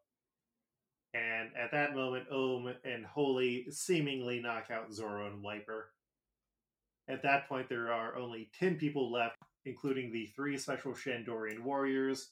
[1.13, 5.89] And at that moment, Ohm and Holy seemingly knock out Zoro and Wiper.
[7.07, 12.31] At that point, there are only 10 people left including the three special Shandorian warriors.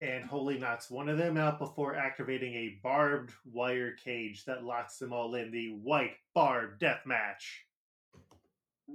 [0.00, 4.98] And Holy knocks one of them out before activating a barbed wire cage that locks
[4.98, 7.64] them all in the white bar death match.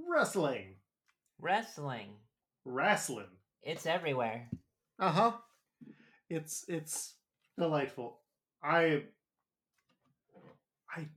[0.07, 0.75] Wrestling.
[1.39, 2.09] Wrestling.
[2.65, 3.25] Wrestling.
[3.63, 4.49] It's everywhere.
[4.99, 5.31] Uh huh.
[6.29, 7.15] It's it's
[7.57, 8.19] delightful.
[8.63, 9.03] I
[10.95, 11.07] I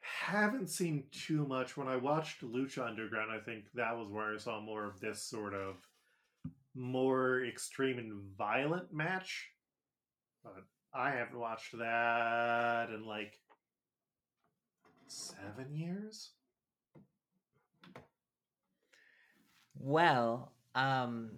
[0.00, 1.76] haven't seen too much.
[1.76, 5.22] When I watched Lucha Underground, I think that was where I saw more of this
[5.22, 5.76] sort of
[6.74, 9.50] more extreme and violent match.
[10.42, 13.38] But I haven't watched that in like
[15.06, 16.30] seven years.
[19.78, 21.32] Well, um,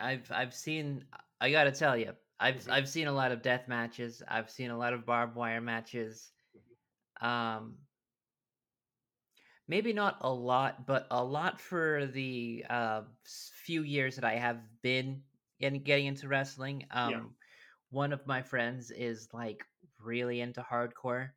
[0.00, 1.04] I've I've seen.
[1.44, 4.22] I gotta tell you, I've I've seen a lot of death matches.
[4.26, 6.32] I've seen a lot of barbed wire matches.
[7.20, 7.74] Um,
[9.68, 13.02] maybe not a lot, but a lot for the uh,
[13.62, 15.20] few years that I have been
[15.60, 16.86] in getting into wrestling.
[16.90, 17.20] Um, yeah.
[17.90, 19.64] One of my friends is like
[20.02, 21.28] really into hardcore.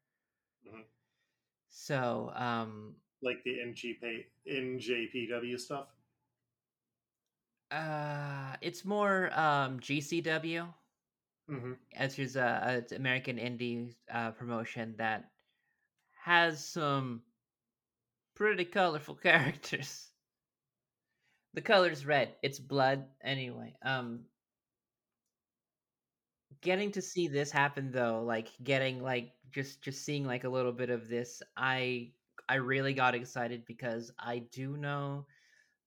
[0.65, 0.83] Mm-hmm.
[1.67, 5.87] So, um, like the NGP, NJPW stuff.
[7.71, 10.67] Uh, it's more um, GCW.
[11.49, 11.73] Mm-hmm.
[11.95, 15.29] As is a, a American indie uh, promotion that
[16.23, 17.21] has some
[18.35, 20.09] pretty colorful characters.
[21.53, 22.35] The color's red.
[22.43, 23.75] It's blood anyway.
[23.81, 24.25] Um
[26.61, 30.71] getting to see this happen though, like getting like just just seeing like a little
[30.71, 32.11] bit of this, I
[32.49, 35.25] I really got excited because I do know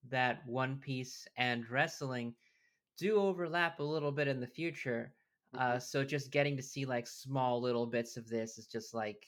[0.09, 2.34] that One Piece and wrestling
[2.98, 5.12] do overlap a little bit in the future.
[5.55, 5.78] Uh, mm-hmm.
[5.80, 9.26] so just getting to see like small little bits of this is just like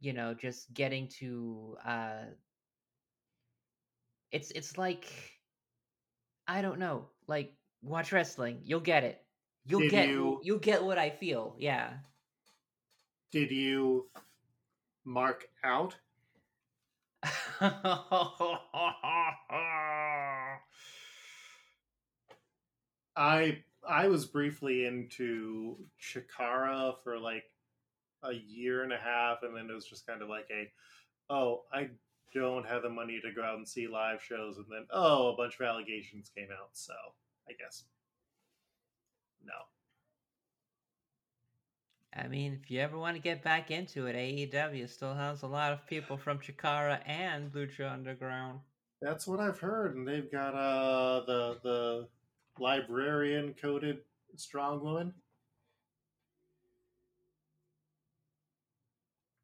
[0.00, 2.24] you know just getting to uh
[4.30, 5.06] it's it's like
[6.46, 9.22] i don't know like watch wrestling you'll get it
[9.64, 11.90] you'll did get you, you'll get what i feel yeah
[13.32, 14.06] did you
[15.04, 15.96] mark out
[23.16, 27.44] i i was briefly into chikara for like
[28.24, 30.70] a year and a half, and then it was just kind of like a,
[31.32, 31.90] oh, I
[32.32, 35.36] don't have the money to go out and see live shows, and then oh, a
[35.36, 36.94] bunch of allegations came out, so
[37.48, 37.84] I guess
[39.44, 39.52] no.
[42.16, 45.46] I mean, if you ever want to get back into it, AEW still has a
[45.46, 48.60] lot of people from Chikara and Lucha Underground.
[49.02, 52.08] That's what I've heard, and they've got uh the the
[52.58, 53.98] librarian coated
[54.36, 55.12] strong woman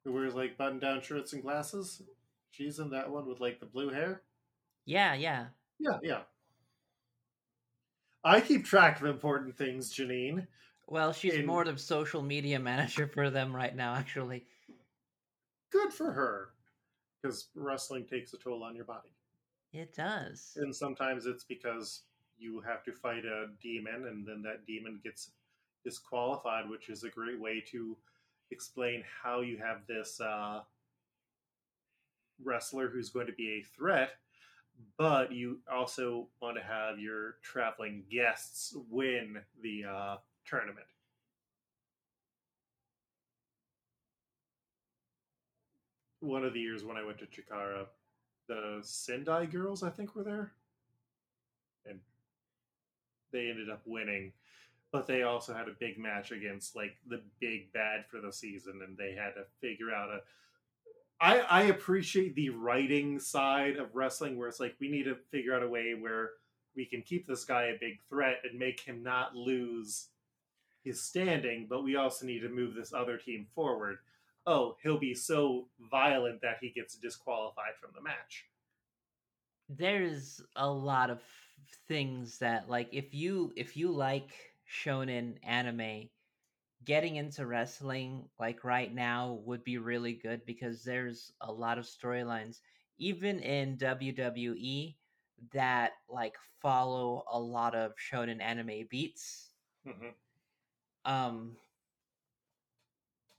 [0.05, 2.03] who wears like button down shirts and glasses.
[2.51, 4.23] She's in that one with like the blue hair.
[4.87, 5.47] Yeah, yeah.
[5.79, 6.21] Yeah, yeah.
[8.25, 10.47] I keep track of important things, Janine.
[10.91, 14.45] Well, she's In- more the social media manager for them right now, actually.
[15.71, 16.51] Good for her.
[17.23, 19.11] Because wrestling takes a toll on your body.
[19.73, 20.53] It does.
[20.57, 22.03] And sometimes it's because
[22.39, 25.31] you have to fight a demon and then that demon gets
[25.85, 27.97] disqualified, which is a great way to
[28.51, 30.61] explain how you have this uh,
[32.43, 34.13] wrestler who's going to be a threat,
[34.99, 40.17] but you also want to have your traveling guests win the uh,
[40.47, 40.87] tournament.
[46.21, 47.87] One of the years when I went to Chikara,
[48.47, 50.53] the Sendai girls, I think, were there.
[51.87, 52.01] And
[53.33, 54.33] they ended up winning.
[54.93, 58.81] But they also had a big match against like the big bad for the season,
[58.85, 60.21] and they had to figure out a.
[61.21, 65.55] I I appreciate the writing side of wrestling, where it's like we need to figure
[65.55, 66.31] out a way where
[66.75, 70.09] we can keep this guy a big threat and make him not lose
[70.85, 73.99] his standing, but we also need to move this other team forward.
[74.47, 78.47] Oh, he'll be so violent that he gets disqualified from the match.
[79.69, 81.23] There's a lot of
[81.87, 86.11] things that like if you if you like shonen anime,
[86.85, 91.87] getting into wrestling like right now would be really good because there's a lot of
[91.87, 92.61] storylines
[92.99, 94.99] even in WWE
[95.53, 99.55] that like follow a lot of shonen anime beats.
[99.85, 100.15] Mhm.
[101.05, 101.57] Um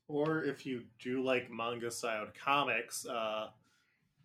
[0.07, 3.47] Or if you do like manga styled comics, uh,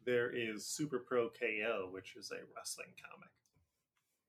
[0.04, 3.28] there is Super Pro KO, which is a wrestling comic.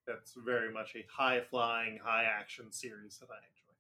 [0.06, 3.74] That's very much a high flying, high action series that I enjoy.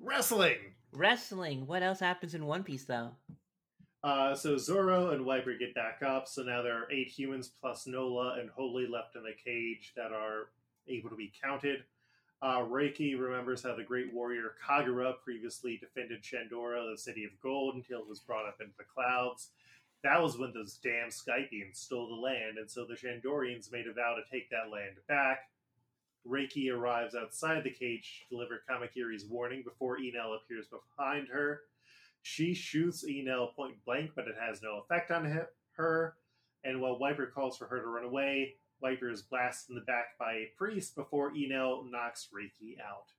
[0.00, 0.74] Wrestling!
[0.92, 3.12] wrestling, what else happens in One Piece though?
[4.04, 6.26] Uh, so Zoro and Wiper get back up.
[6.26, 10.12] So now there are eight humans plus Nola and Holy left in the cage that
[10.12, 10.48] are
[10.88, 11.84] able to be counted.
[12.42, 17.76] Uh, Reiki remembers how the great warrior Kagura previously defended Shandora, the city of gold,
[17.76, 19.50] until it was brought up into the clouds.
[20.02, 23.92] That was when those damn Skypians stole the land, and so the Shandorians made a
[23.92, 25.50] vow to take that land back.
[26.28, 31.60] Reiki arrives outside the cage to deliver Kamakiri's warning before Enel appears behind her.
[32.22, 36.16] She shoots Enel point blank, but it has no effect on hi- her.
[36.64, 40.18] And while Wiper calls for her to run away, Wiper is blasted in the back
[40.18, 43.12] by a priest before Enel knocks Reiki out.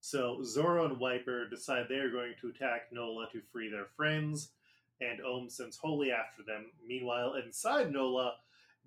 [0.00, 4.50] So Zoro and Wiper decide they are going to attack Nola to free their friends,
[5.00, 6.66] and Ohm sends Holy after them.
[6.86, 8.36] Meanwhile, inside Nola,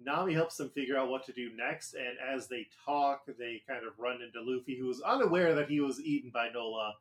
[0.04, 3.86] Nami helps them figure out what to do next, and as they talk, they kind
[3.86, 6.96] of run into Luffy, who is unaware that he was eaten by Nola.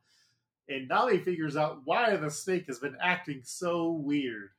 [0.69, 4.49] And Nami figures out why the snake has been acting so weird.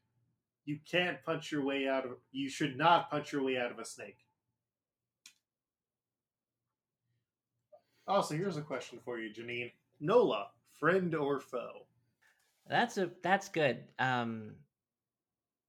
[0.65, 2.13] You can't punch your way out of.
[2.31, 4.19] You should not punch your way out of a snake.
[8.07, 9.73] Also, here's a question for you, Janine.
[10.01, 10.49] Nola,
[10.79, 11.87] friend or foe?
[12.69, 13.85] That's a that's good.
[13.99, 14.57] Um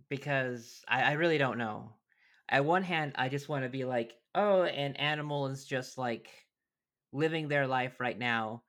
[0.09, 1.93] because I, I really don't know.
[2.49, 6.29] At one hand, I just want to be like, oh, an animal is just like
[7.11, 8.63] living their life right now.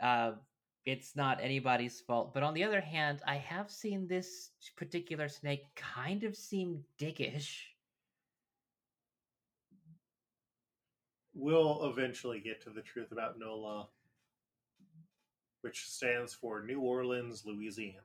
[0.00, 0.32] Uh
[0.86, 2.32] it's not anybody's fault.
[2.32, 7.62] But on the other hand, I have seen this particular snake kind of seem dickish.
[11.34, 13.88] We'll eventually get to the truth about NOLA,
[15.62, 18.00] which stands for New Orleans, Louisiana,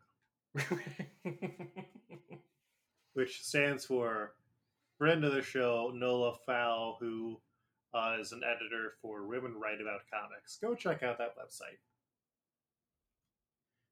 [3.14, 4.34] which stands for
[4.98, 7.40] friend of the show, Nola Fowl, who
[7.94, 10.58] uh, is an editor for Women Write About Comics.
[10.62, 11.80] Go check out that website.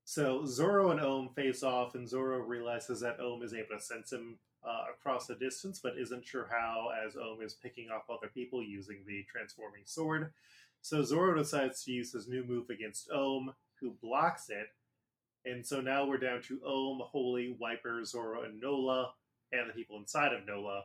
[0.06, 4.12] So Zoro and Ohm face off, and Zoro realizes that Ohm is able to sense
[4.12, 8.30] him uh, across the distance, but isn't sure how, as Ohm is picking off other
[8.34, 10.32] people using the transforming sword.
[10.82, 14.68] So Zoro decides to use his new move against Ohm, who blocks it.
[15.46, 19.12] And so now we're down to Ohm, Holy, Wiper, Zoro, and Nola,
[19.52, 20.84] and the people inside of Nola.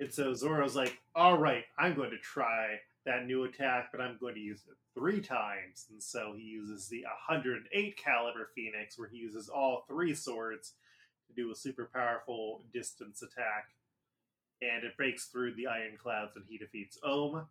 [0.00, 4.16] And so Zoro's like, all right, I'm going to try that new attack, but I'm
[4.20, 5.86] going to use it three times.
[5.90, 10.74] And so he uses the 108 caliber Phoenix, where he uses all three swords
[11.28, 13.70] to do a super powerful distance attack.
[14.60, 17.46] and it breaks through the iron clouds and he defeats Ohm.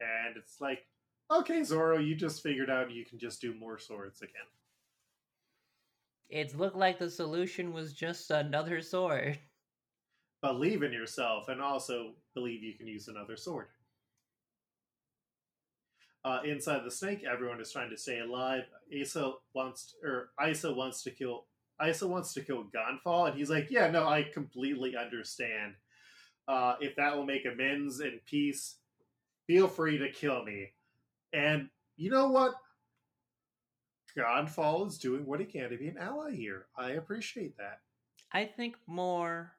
[0.00, 0.86] And it's like,
[1.32, 4.46] okay, Zoro, you just figured out you can just do more swords again.
[6.28, 9.38] It looked like the solution was just another sword.
[10.42, 13.66] Believe in yourself and also believe you can use another sword.
[16.26, 18.64] Uh, inside the snake, everyone is trying to stay alive.
[19.00, 21.44] Asa wants, to, or Aisa wants to kill.
[21.80, 25.74] Aisa wants to kill Gan Fall, and he's like, "Yeah, no, I completely understand.
[26.48, 28.78] Uh, if that will make amends and peace,
[29.46, 30.72] feel free to kill me."
[31.32, 32.54] And you know what?
[34.16, 36.66] Gan Fall is doing what he can to be an ally here.
[36.76, 37.82] I appreciate that.
[38.32, 39.52] I think more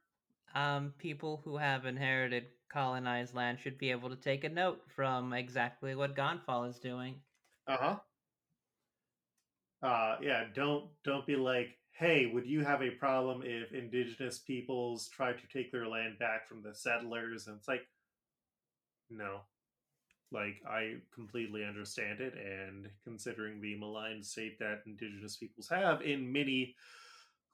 [0.54, 5.34] um, people who have inherited colonized land should be able to take a note from
[5.34, 7.22] exactly what Gan Fall is doing.
[7.68, 8.00] Uh-huh.
[9.82, 15.08] Uh yeah, don't don't be like, "Hey, would you have a problem if indigenous peoples
[15.10, 17.88] try to take their land back from the settlers?" And it's like,
[19.10, 19.42] "No."
[20.32, 26.32] Like I completely understand it and considering the maligned state that indigenous peoples have in
[26.32, 26.76] many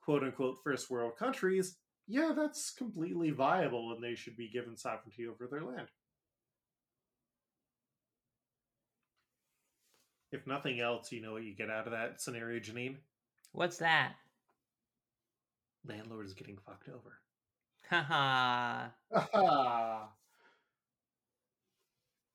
[0.00, 5.26] quote unquote first world countries, yeah, that's completely viable and they should be given sovereignty
[5.26, 5.88] over their land.
[10.32, 12.96] If nothing else, you know what you get out of that scenario, Janine?
[13.52, 14.14] What's that?
[15.86, 17.20] Landlord is getting fucked over.
[17.88, 18.88] Haha.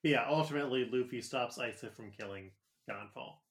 [0.03, 2.51] yeah, ultimately, Luffy stops Aisa from killing
[2.87, 3.41] Gan Fall.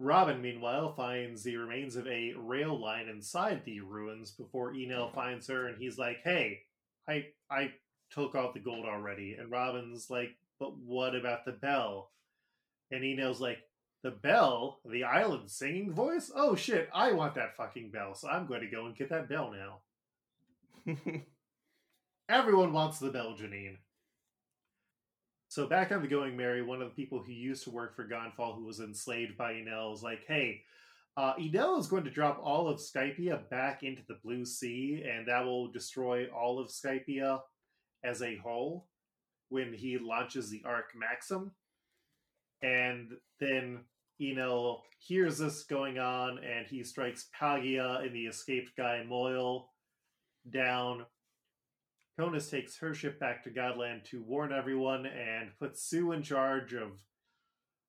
[0.00, 5.14] Robin, meanwhile, finds the remains of a rail line inside the ruins before Enel uh-huh.
[5.14, 6.62] finds her, and he's like, "Hey,
[7.06, 7.74] I I
[8.10, 12.12] took out the gold already." And Robin's like, "But what about the bell?"
[12.90, 13.58] And Enel's like,
[14.02, 16.32] "The bell, the island singing voice?
[16.34, 19.28] Oh shit, I want that fucking bell, so I'm going to go and get that
[19.28, 20.96] bell now."
[22.30, 23.76] Everyone wants the bell, Janine.
[25.50, 28.04] So back on the Going Merry, one of the people who used to work for
[28.04, 30.62] Gan Fall, who was enslaved by Enel, is like, "Hey,
[31.16, 35.26] uh, Enel is going to drop all of Skypiea back into the Blue Sea, and
[35.26, 37.42] that will destroy all of Skypiea
[38.04, 38.86] as a whole
[39.48, 41.50] when he launches the Arc Maxim."
[42.62, 43.80] And then
[44.20, 49.72] Enel hears this going on, and he strikes Pagaya and the escaped guy Moyle
[50.48, 51.06] down
[52.20, 56.74] Conis takes her ship back to Godland to warn everyone and puts Sue in charge
[56.74, 57.00] of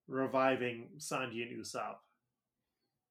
[0.08, 1.98] reviving Sanji and Usopp.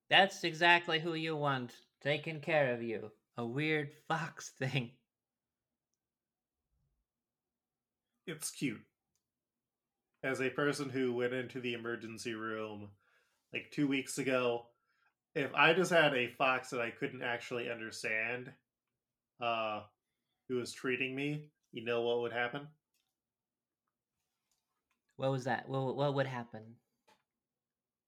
[0.09, 3.11] That's exactly who you want, taking care of you.
[3.37, 4.91] A weird fox thing.
[8.25, 8.81] It's cute.
[10.23, 12.89] As a person who went into the emergency room
[13.53, 14.65] like two weeks ago,
[15.35, 18.51] if I just had a fox that I couldn't actually understand,
[19.39, 19.81] uh,
[20.51, 22.67] who was treating me, you know what would happen?
[25.15, 25.69] What was that?
[25.69, 26.61] What, what would happen?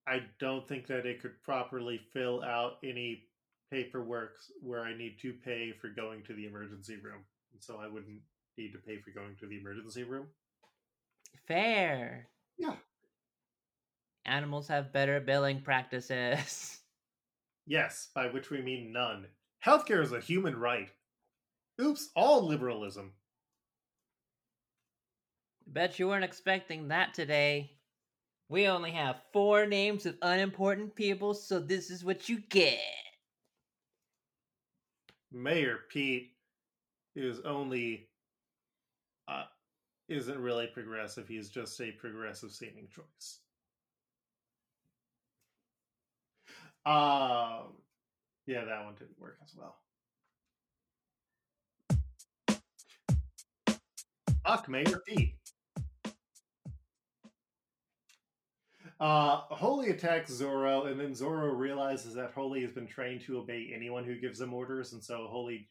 [0.05, 3.23] I don't think that it could properly fill out any
[3.71, 7.23] paperwork where I need to pay for going to the emergency room.
[7.53, 8.19] And so I wouldn't
[8.57, 10.27] need to pay for going to the emergency room.
[11.47, 12.27] Fair.
[12.57, 12.75] Yeah.
[14.25, 16.79] Animals have better billing practices.
[17.65, 19.25] Yes, by which we mean none.
[19.65, 20.89] Healthcare is a human right.
[21.81, 23.13] Oops, all liberalism.
[25.65, 27.71] Bet you weren't expecting that today.
[28.49, 32.79] We only have four names of unimportant people, so this is what you get.
[35.31, 36.33] Mayor Pete
[37.15, 38.09] is only
[39.27, 39.45] uh,
[40.09, 41.27] isn't really progressive.
[41.27, 43.39] He's just a progressive seeming choice.
[46.85, 47.73] Um,
[48.45, 49.77] yeah, that one didn't work as well.
[54.45, 55.35] Fuck Mayor Pete.
[58.99, 63.71] Uh, Holy attacks Zoro, and then Zoro realizes that Holy has been trained to obey
[63.73, 65.69] anyone who gives him orders, and so Holy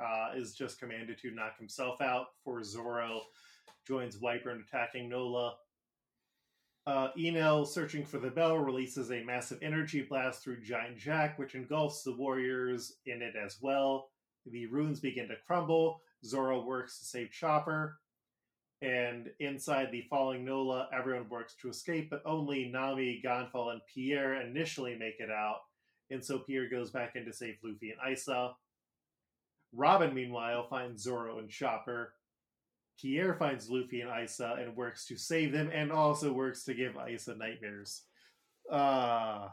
[0.00, 2.26] uh, is just commanded to knock himself out.
[2.44, 3.22] For Zoro
[3.86, 5.54] joins Wiper in attacking Nola.
[6.86, 11.54] Uh, Enel, searching for the bell, releases a massive energy blast through Giant Jack, which
[11.54, 14.10] engulfs the warriors in it as well.
[14.46, 16.00] The runes begin to crumble.
[16.24, 17.98] Zoro works to save Chopper.
[18.82, 23.80] And inside the falling Nola, everyone works to escape, but only Nami, Gan Fall, and
[23.92, 25.58] Pierre initially make it out.
[26.10, 28.52] And so Pierre goes back in to save Luffy and Aisa.
[29.72, 32.14] Robin, meanwhile, finds Zoro and Chopper.
[32.98, 36.94] Pierre finds Luffy and Aisa and works to save them, and also works to give
[36.94, 38.02] Aisa nightmares.
[38.70, 39.48] Uh,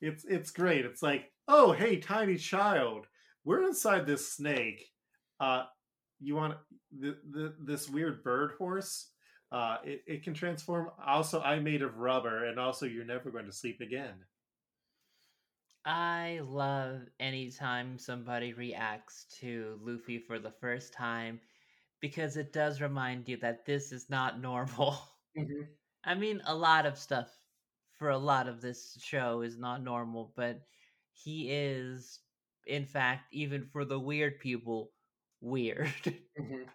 [0.00, 0.84] it's it's great.
[0.84, 3.06] It's like, oh hey, tiny child,
[3.44, 4.90] we're inside this snake
[5.40, 5.64] Uh,
[6.26, 6.58] you want
[6.90, 9.12] the, the this weird bird horse?
[9.50, 10.90] Uh, it, it can transform.
[11.04, 14.24] Also, I'm made of rubber, and also, you're never going to sleep again.
[15.84, 21.40] I love anytime somebody reacts to Luffy for the first time
[22.00, 24.98] because it does remind you that this is not normal.
[25.36, 25.76] Mhm.
[26.04, 27.46] I mean, a lot of stuff
[27.92, 30.66] for a lot of this show is not normal, but
[31.12, 32.20] he is,
[32.66, 34.94] in fact, even for the weird people,
[35.42, 35.92] weird.
[36.40, 36.66] Mhm.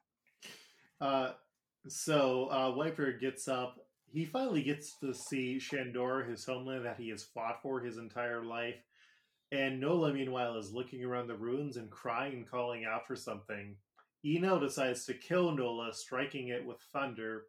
[1.01, 1.31] Uh,
[1.87, 3.77] so uh, Wiper gets up.
[4.11, 8.43] He finally gets to see Shandor, his homeland that he has fought for his entire
[8.43, 8.75] life.
[9.51, 13.75] And Nola, meanwhile, is looking around the ruins and crying and calling out for something.
[14.25, 17.45] Enel decides to kill Nola, striking it with thunder.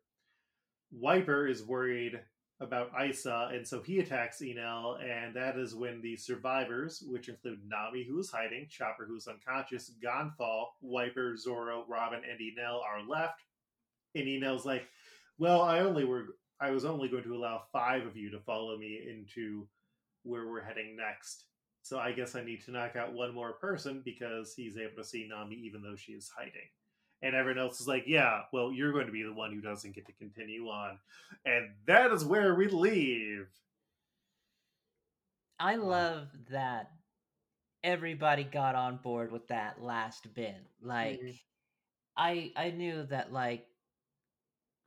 [0.92, 2.20] Wiper is worried
[2.60, 7.60] about Aisa, and so he attacks Enel, and that is when the survivors, which include
[7.68, 13.06] Nami, who is hiding, Chopper, who's unconscious, Gan Fall, Wiper, Zoro, Robin, and Enel are
[13.08, 13.44] left.
[14.14, 14.88] And Enel's like,
[15.38, 18.76] "Well, I only were, I was only going to allow five of you to follow
[18.76, 19.68] me into
[20.24, 21.44] where we're heading next.
[21.82, 25.04] So I guess I need to knock out one more person because he's able to
[25.04, 26.68] see Nami even though she is hiding."
[27.22, 29.94] And everyone else is like, yeah, well, you're going to be the one who doesn't
[29.94, 30.98] get to continue on.
[31.44, 33.48] And that is where we leave.
[35.58, 36.92] I love that
[37.82, 40.56] everybody got on board with that last bit.
[40.80, 41.40] Like Mhm.
[42.16, 43.68] I I knew that like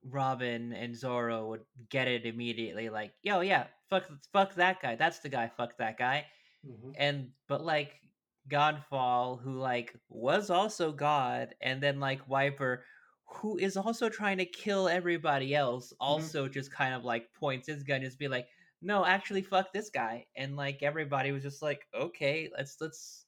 [0.04, 4.96] Robin and Zoro would get it immediately like, "Yo, yeah, fuck fuck that guy.
[4.96, 5.48] That's the guy.
[5.50, 6.26] Fuck that guy."
[6.66, 6.96] Mhm.
[6.98, 8.02] And but like
[8.50, 12.84] Gan Fall who like was also God and then like Wiper
[13.26, 16.04] who is also trying to kill everybody else mm-hmm.
[16.04, 18.48] also just kind of like points his gun just be like
[18.82, 23.26] no actually fuck this guy and like everybody was just like okay let's let's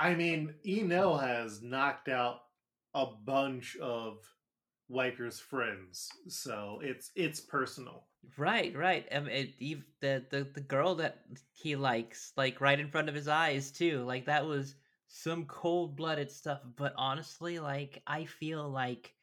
[0.00, 2.40] I mean, Enel has knocked out
[2.94, 4.18] a bunch of
[4.88, 8.06] Wiper's friends, so it's it's personal.
[8.38, 12.88] Right right um, it, ev- the, the the girl that he likes like right in
[12.90, 14.76] front of his eyes too like that was
[15.08, 19.14] some cold-blooded stuff but honestly like i feel like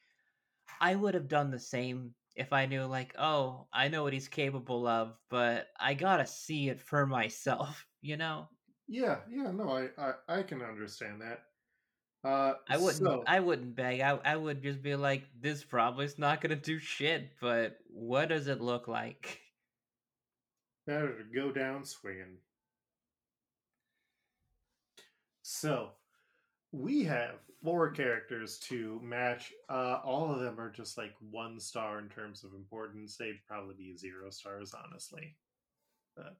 [0.80, 4.28] i would have done the same if i knew like oh i know what he's
[4.28, 8.48] capable of but i gotta see it for myself you know
[8.88, 11.47] Yeah, yeah, no, I I, I can understand that.
[12.28, 16.04] Uh, i wouldn't so- i wouldn't beg I, I would just be like this probably
[16.04, 19.40] is not gonna do shit but what does it look like
[20.88, 22.38] better to go down swinging.
[25.42, 25.90] So,
[26.72, 29.52] we have four characters to match.
[29.68, 33.16] Uh, all of them are just like one star in terms of importance.
[33.16, 35.36] They'd probably be zero stars, honestly.
[36.16, 36.36] But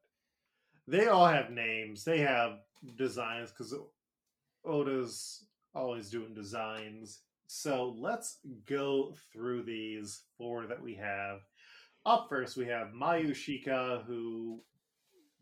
[0.86, 2.04] they all have names.
[2.04, 2.60] They have
[2.96, 3.74] designs because
[4.64, 7.20] Oda's always doing designs.
[7.46, 11.40] So let's go through these four that we have.
[12.04, 14.60] Up first, we have Mayushika, who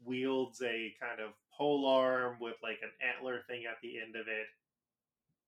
[0.05, 4.29] wields a kind of pole arm with like an antler thing at the end of
[4.29, 4.47] it.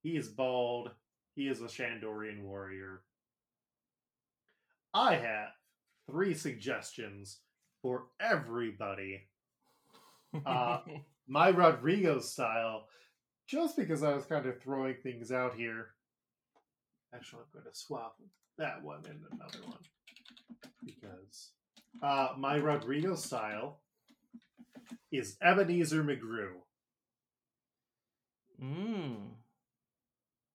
[0.01, 0.91] He is bald.
[1.35, 3.01] He is a Shandorian warrior.
[4.93, 5.49] I have
[6.09, 7.39] three suggestions
[7.81, 9.21] for everybody.
[10.45, 10.81] Uh,
[11.27, 12.85] My Rodrigo style,
[13.49, 15.87] just because I was kind of throwing things out here.
[17.13, 18.15] Actually, I'm going to swap
[18.59, 19.79] that one and another one
[20.85, 21.49] because
[22.03, 23.79] uh, my Rodrigo style
[25.11, 26.51] is Ebenezer McGrew
[28.63, 29.15] mm.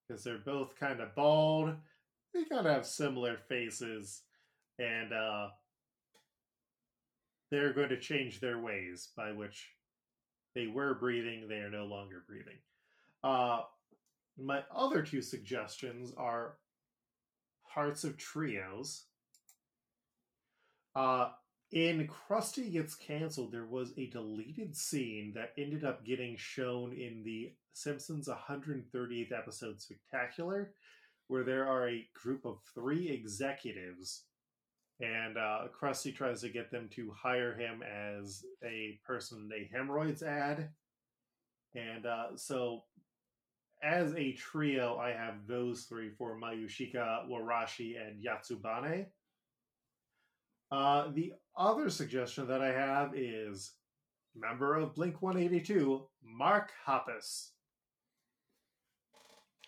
[0.07, 1.75] because they're both kind of bald.
[2.33, 4.23] They kind of have similar faces,
[4.79, 5.49] and uh,
[7.51, 9.71] they're going to change their ways by which
[10.55, 12.59] they were breathing, they are no longer breathing.
[13.25, 13.63] Uh,
[14.39, 16.59] my other two suggestions are
[17.63, 19.07] Hearts of Trios.
[20.95, 21.31] Uh,
[21.73, 27.23] in Krusty Gets Kancelled, there was a deleted scene that ended up getting shown in
[27.25, 30.75] the Simpsons 130th episode Spectacular,
[31.29, 34.25] where there are a group of three executives,
[35.01, 39.77] and uh, Krusty tries to get them to hire him as a person in a
[39.77, 40.69] hemorrhoids ad.
[41.75, 42.85] And uh, so,
[43.85, 49.07] as a trio, I have those three for Mayushika, Warashi, and Yatsubane.
[50.73, 53.73] Uh, the other suggestion that I have is
[54.35, 57.51] member of Blink 182, Mark Hoppus.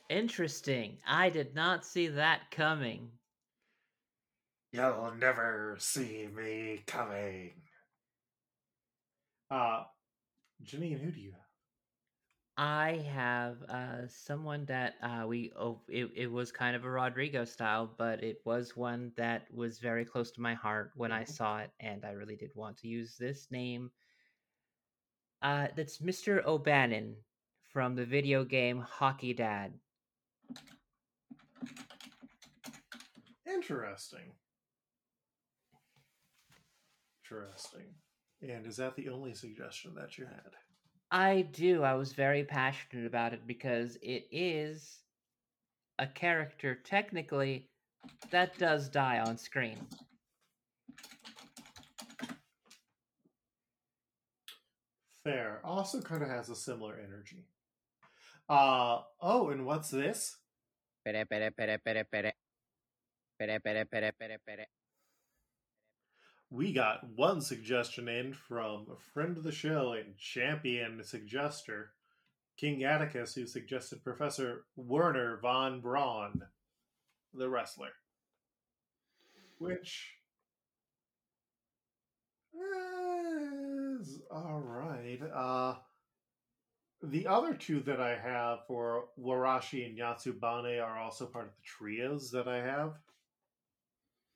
[0.08, 0.98] Interesting.
[1.06, 3.10] I did not see that coming.
[4.72, 7.52] You'll never see me coming.
[9.50, 9.84] Uh,
[10.64, 11.45] Janine, who do you have?
[12.58, 17.44] I have uh, someone that uh, we oh, it, it was kind of a Rodrigo
[17.44, 21.28] style, but it was one that was very close to my heart when I Mhm.
[21.28, 23.90] saw it, and I really did want to use this name.
[25.42, 26.42] Uh, that's Mr.
[26.46, 27.16] O'Bannon
[27.62, 29.78] from the video game Hockey Dad.
[33.46, 34.32] Interesting.
[37.22, 37.94] Interesting.
[38.40, 40.65] And is that the only suggestion that you had?
[41.10, 41.82] I do.
[41.82, 44.98] I was very passionate about it because it is
[45.98, 47.68] a character technically
[48.30, 49.78] that does die on screen.
[55.24, 55.60] Fair.
[55.64, 57.46] Also kind of has a similar energy.
[58.48, 60.36] Uh oh, and what's this?
[61.04, 62.32] Pere, pere, pere, pere, pere.
[63.38, 64.66] Pere, pere, pere, pere, pere.
[66.50, 71.86] We got one suggestion in from a friend of the show and champion suggester,
[72.56, 76.42] King Atticus, who suggested Professor Werner von Braun,
[77.34, 77.90] the wrestler.
[79.58, 80.12] Which
[82.54, 85.20] is all right.
[85.34, 85.74] Uh,
[87.02, 91.64] the other two that I have for Warashi and Yatsubane are also part of the
[91.64, 92.94] trios that I have.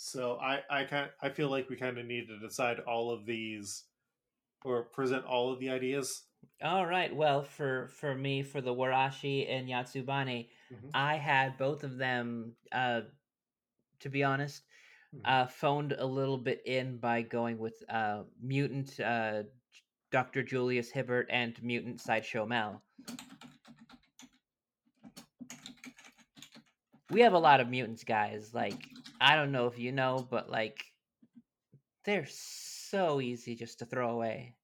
[0.03, 3.26] So I I kind I feel like we kind of need to decide all of
[3.26, 3.84] these
[4.64, 6.22] or present all of the ideas.
[6.62, 7.14] All right.
[7.14, 10.90] Well, for for me, for the Warashi and Yatsubane, Mhm.
[10.94, 12.57] I had both of them.
[12.72, 13.03] Uh,
[13.98, 14.62] to be honest,
[15.12, 15.20] Mhm.
[15.26, 19.42] uh, phoned a little bit in by going with uh, mutant uh,
[20.11, 20.42] Dr.
[20.42, 22.82] Julius Hibbert and mutant Sideshow Mel.
[27.11, 28.55] We have a lot of mutants, guys.
[28.55, 28.88] Like
[29.20, 30.84] I don't know if you know, but like
[32.04, 34.56] they're so easy just to throw away,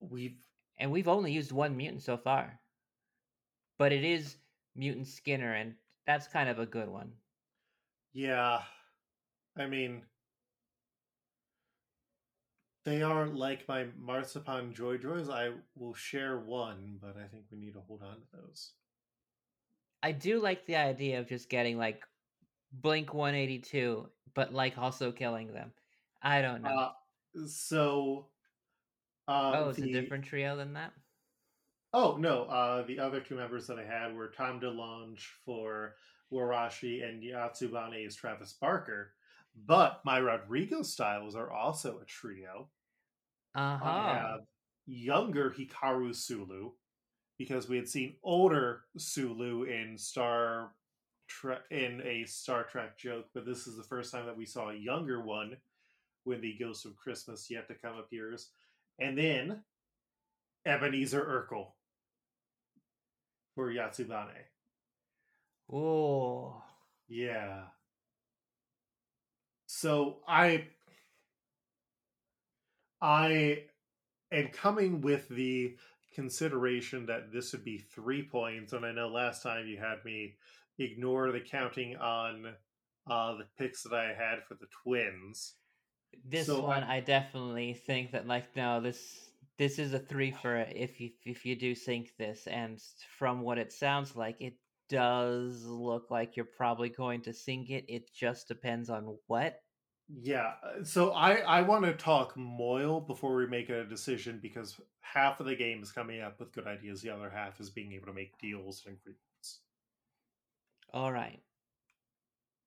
[0.00, 0.44] We've
[0.78, 2.60] and we've only used one mutant so far.
[3.78, 4.36] But it is
[4.76, 5.76] mutant Skinner, and
[6.06, 7.14] that's kind of a good one.
[8.12, 8.62] yeah,
[9.56, 10.02] I mean
[12.84, 15.28] they are like my marzipan joy joys.
[15.28, 18.72] I will share one, but I think we need to hold on to those.
[20.02, 22.04] I do like the idea of just getting like
[22.72, 25.72] Blink 182, but like also killing them.
[26.22, 26.70] I don't know.
[26.70, 28.26] Uh, so
[29.26, 30.92] uh, oh, it's the- a different trio than that?
[31.94, 35.94] Oh no, uh, the other two members that I had were Tom DeLonge for
[36.30, 39.12] Warashi and Yatsubane is Travis Barker.
[39.66, 42.68] But my Rodrigo styles are also a trio.
[43.54, 43.84] Uh huh.
[43.84, 44.40] I have
[44.86, 46.72] younger Hikaru Sulu
[47.38, 50.72] because we had seen older Sulu in Star
[51.28, 54.70] Trek in a Star Trek joke, but this is the first time that we saw
[54.70, 55.56] a younger one
[56.24, 58.50] when the Ghost of Christmas Yet to Come appears.
[58.98, 59.62] And then
[60.66, 61.68] Ebenezer Urkel
[63.54, 64.44] for Yatsubane.
[65.72, 66.62] Oh,
[67.08, 67.64] Yeah.
[69.66, 70.66] So I
[73.00, 73.64] I
[74.32, 75.76] am coming with the
[76.14, 80.36] consideration that this would be three points, and I know last time you had me
[80.78, 82.54] ignore the counting on
[83.10, 85.54] uh, the picks that I had for the twins.
[86.24, 90.30] this So one I- I definitely think that like no, this this is a three
[90.30, 92.80] for if you if you do sync this, and
[93.18, 94.54] from what it sounds like, it
[94.88, 97.84] does look like you're probably going to sync it.
[97.88, 99.60] It just depends on what.
[100.10, 104.80] Yeah, uh, so I I want to talk Moyle before we make a decision because
[105.00, 107.92] half of the game is coming up with good ideas, the other half is being
[107.92, 109.27] able to make deals and agreements.
[110.92, 111.40] All right.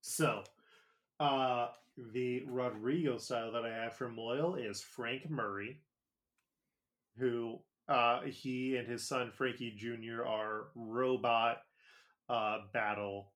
[0.02, 0.44] So,
[1.20, 1.68] uh,
[2.14, 5.82] the Rodrigo style that I have from Moyle is Frank Murray,
[7.18, 10.26] who uh, he and his son Frankie Jr.
[10.26, 11.58] are robot
[12.30, 13.34] uh, battle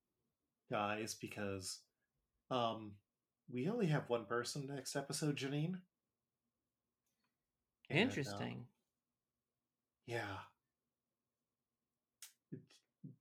[0.72, 1.80] guys because
[2.50, 2.94] um,
[3.52, 5.76] we only have one person next episode, Janine.
[7.90, 8.66] And, uh, Interesting.
[10.06, 10.38] yeah.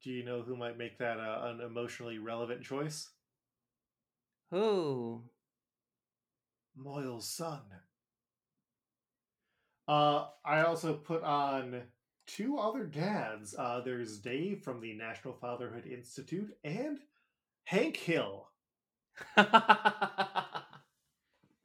[0.05, 3.09] Do you know who might make that uh, an emotionally relevant choice?
[4.51, 5.23] Who?
[6.77, 7.63] Moyle's son.
[9.89, 11.85] Uh, I also put on
[12.27, 13.55] two other dads.
[13.59, 16.99] Uh, there's Dave from the National Fatherhood Institute and
[17.65, 18.49] Hank Hill.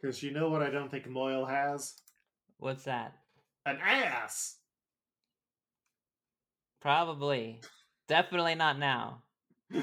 [0.01, 1.95] Because you know what I don't think Moyle has?
[2.57, 3.17] What's that?
[3.65, 4.55] An ass!
[6.79, 7.59] Probably.
[8.10, 9.22] Definitely not now.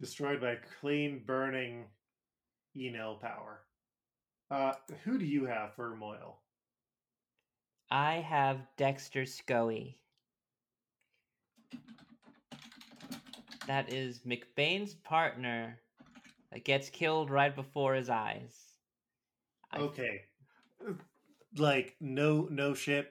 [0.00, 1.86] Destroyed by clean burning
[2.76, 3.62] Enel power.
[4.50, 6.42] Uh, who do you have for Moyle?
[7.90, 9.94] I have Dexter Scoey.
[13.66, 15.78] That is McBain's partner
[16.52, 18.54] that gets killed right before his eyes.
[19.70, 20.20] I- Okay.
[21.56, 23.10] Like no no shit.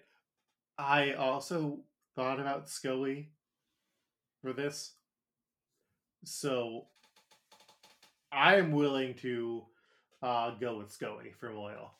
[0.77, 1.79] I also
[2.21, 3.31] thought about Scully
[4.43, 4.93] for this.
[6.23, 6.85] So
[8.31, 9.63] I'm willing to
[10.21, 11.91] uh, go with Scully from Loyal.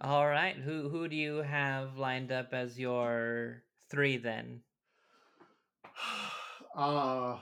[0.00, 4.60] All right, who who do you have lined up as your three then?
[6.76, 7.38] Uh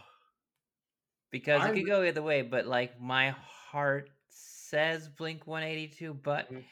[1.33, 6.49] Because it I'm- could go either way, but like my heart says Blink 182, but
[6.53, 6.63] Mhm.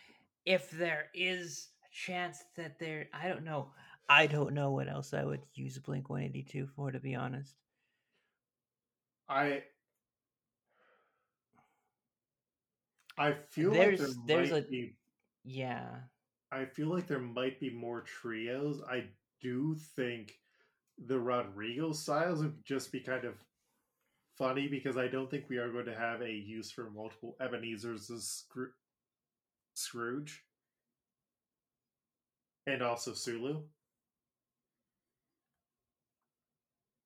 [0.46, 3.72] if there is a chance that there I don't know.
[4.08, 7.54] I don't know what else I would use Blink 182 for to be honest.
[9.28, 9.64] I
[13.16, 14.96] I feel There's- like there there's might a- be
[15.44, 16.08] Yeah.
[16.50, 18.82] I feel like there might be more trios.
[18.82, 20.40] I do think
[20.98, 23.42] the Rodrigo styles would just be kind of
[24.36, 28.10] funny because I don't think we are going to have a use for multiple Ebenezer's
[29.74, 30.44] Scrooge.
[32.66, 33.68] And also Sulu.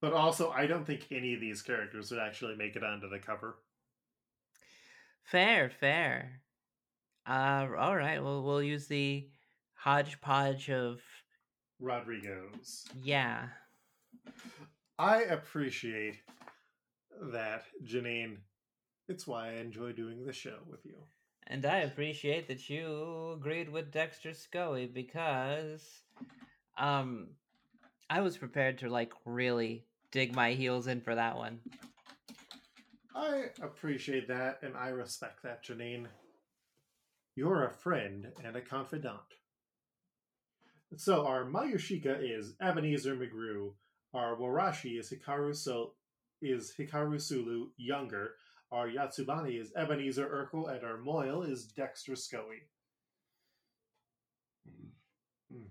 [0.00, 3.18] But also, I don't think any of these characters would actually make it onto the
[3.18, 3.56] cover.
[5.24, 6.40] Fair, fair.
[7.26, 9.28] Uh all right, well we'll use the
[9.74, 11.00] hodgepodge of
[11.80, 12.86] Rodrigo's.
[13.02, 13.48] yeah.
[14.98, 16.20] I appreciate
[17.32, 18.38] that, Janine.
[19.08, 20.96] It's why I enjoy doing the show with you.
[21.48, 26.02] And I appreciate that you agreed with Dexter Scully because
[26.78, 27.28] um
[28.08, 31.60] I was prepared to like really dig my heels in for that one.
[33.14, 36.06] I appreciate that and I respect that, Janine.
[37.34, 39.20] You're a friend and a confidant.
[40.96, 43.72] So our Mayushika is Ebenezer McGrew.
[44.14, 45.92] Our Warashi is Hikaru so
[46.40, 48.34] is Hikaru Sulu younger.
[48.70, 52.62] Our Yatsubane is Ebenezer Urkel, and our Moyle is Dexter Scoey.
[55.52, 55.68] Mm.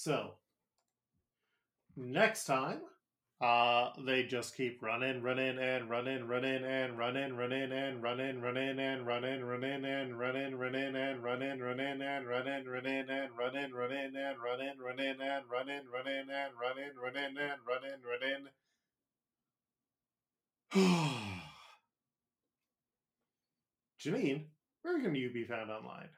[0.00, 0.34] So
[1.96, 2.82] next time,
[3.40, 8.78] uh, they just keep running, running, and running, running, and running, running, and running, running,
[8.78, 14.14] and running, running, and running, running, and running, running, and running, running, and running, running,
[14.14, 18.46] and running, running, and running, running, and running, running, and running, running.
[24.00, 24.44] Janine,
[24.82, 26.08] where can you be found online?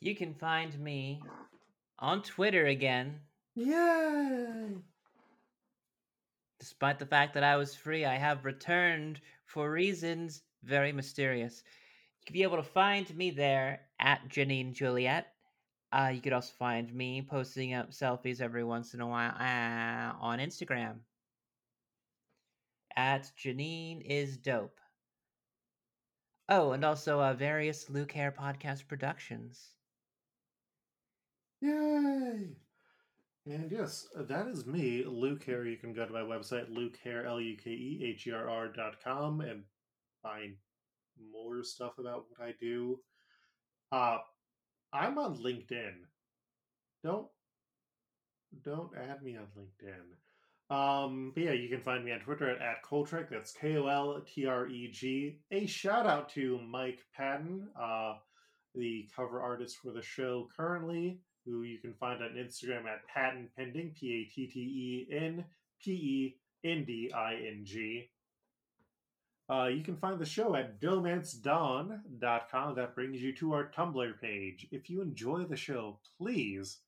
[0.00, 1.22] You can find me
[1.98, 3.20] on Twitter again.
[3.54, 4.76] Yay!
[6.58, 11.62] Despite the fact that I was free, I have returned for reasons very mysterious.
[12.20, 15.32] You can be able to find me there at Janine Juliet.
[15.92, 20.12] Uh, you could also find me posting up selfies every once in a while uh,
[20.20, 20.96] on Instagram
[22.96, 24.80] at Janine is dope.
[26.48, 29.75] Oh, and also uh, various Luke Herr podcast productions.
[31.60, 32.56] Yay!
[33.46, 35.64] And yes, uh, that is me, Luke Herr.
[35.64, 38.68] You can go to my website, lukeherr, L U K E H E R R
[38.68, 39.62] dot com, and
[40.22, 40.54] find
[41.32, 42.98] more stuff about what I do.
[43.92, 44.18] Uh,
[44.92, 45.94] I'm on LinkedIn.
[47.04, 47.28] Don't
[48.64, 50.16] don't add me on LinkedIn.
[50.68, 53.30] Um, but yeah, you can find me on Twitter at, at.
[53.30, 55.38] That's K O L T R E G.
[55.52, 58.14] A shout out to Mike Patten, uh,
[58.74, 63.48] the cover artist for the show currently, who you can find on Instagram at Patten
[63.56, 65.44] Pending, P A T T E N
[65.82, 68.10] P E N D I N G.
[69.48, 72.74] Uh, you can find the show at dohmancedawn.com.
[72.74, 74.66] That brings you to our Tumblr page.
[74.72, 76.80] If you enjoy the show, please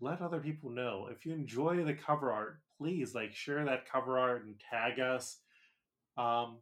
[0.00, 1.08] let other people know.
[1.12, 5.38] If you enjoy the cover art, please like share that cover art and tag us.
[6.16, 6.58] Um,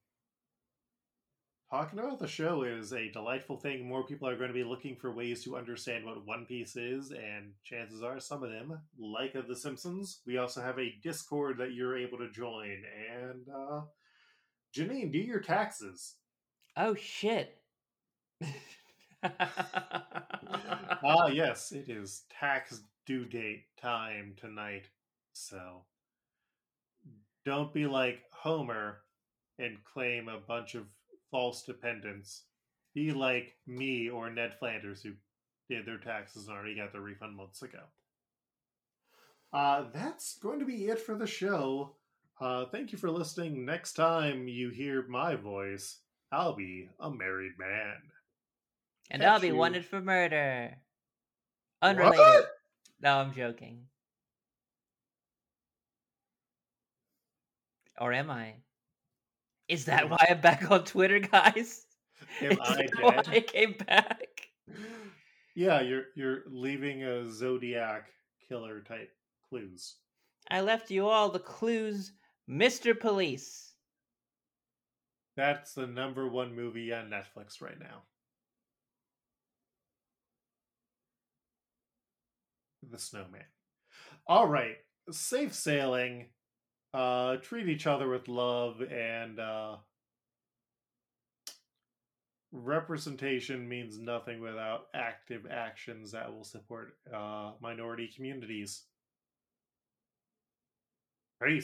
[1.73, 3.89] talking about the show is a delightful thing.
[3.89, 7.13] More people are going to be looking for ways to understand what One Piece is,
[7.13, 11.57] and chances are some of them, like of The Simpsons, we also have a Discord
[11.59, 12.77] that you're able to join.
[13.11, 13.81] And uh,
[14.77, 16.17] Janine, do your taxes.
[16.77, 17.57] Oh, shit.
[21.05, 24.89] Ah, yes, it is tax due date time tonight.
[25.33, 25.85] So
[27.45, 28.99] don't be like Homer
[29.59, 30.87] and claim a bunch of
[31.33, 32.45] false dependents.
[32.95, 35.15] Be like me or Ned Flanders, who
[35.69, 37.81] did their taxes and already got their refund months ago.
[39.53, 41.97] Uh, that's going to be it for the show.
[42.41, 43.65] Uh, thank you for listening.
[43.65, 45.99] Next time you hear my voice,
[46.31, 47.95] I'll be a married man.
[49.11, 49.57] and Catch I'll be you.
[49.57, 50.77] wanted for murder.
[51.83, 52.19] Unrelated.
[52.19, 52.49] What?
[53.03, 53.87] No, I'm joking.
[58.01, 58.55] Or am I?
[59.73, 61.87] Is that why I'm back on Twitter, guys?
[62.43, 63.23] Am Is I that why?
[63.27, 64.51] I came back?
[65.55, 68.05] Yeah, you're you're leaving a Zodiac
[68.47, 69.09] killer type
[69.49, 69.97] clues.
[70.51, 72.13] I left you all the clues,
[72.51, 72.99] Mr.
[72.99, 73.73] Police.
[75.39, 78.03] That's the number one movie on Netflix right now.
[82.91, 83.41] The Snowman.
[84.27, 84.77] All right,
[85.11, 86.27] safe sailing.
[86.95, 89.77] Uh, treat each other with love and uh,
[92.53, 98.83] representation means nothing without active actions that will support uh, minority communities.
[101.41, 101.63] You.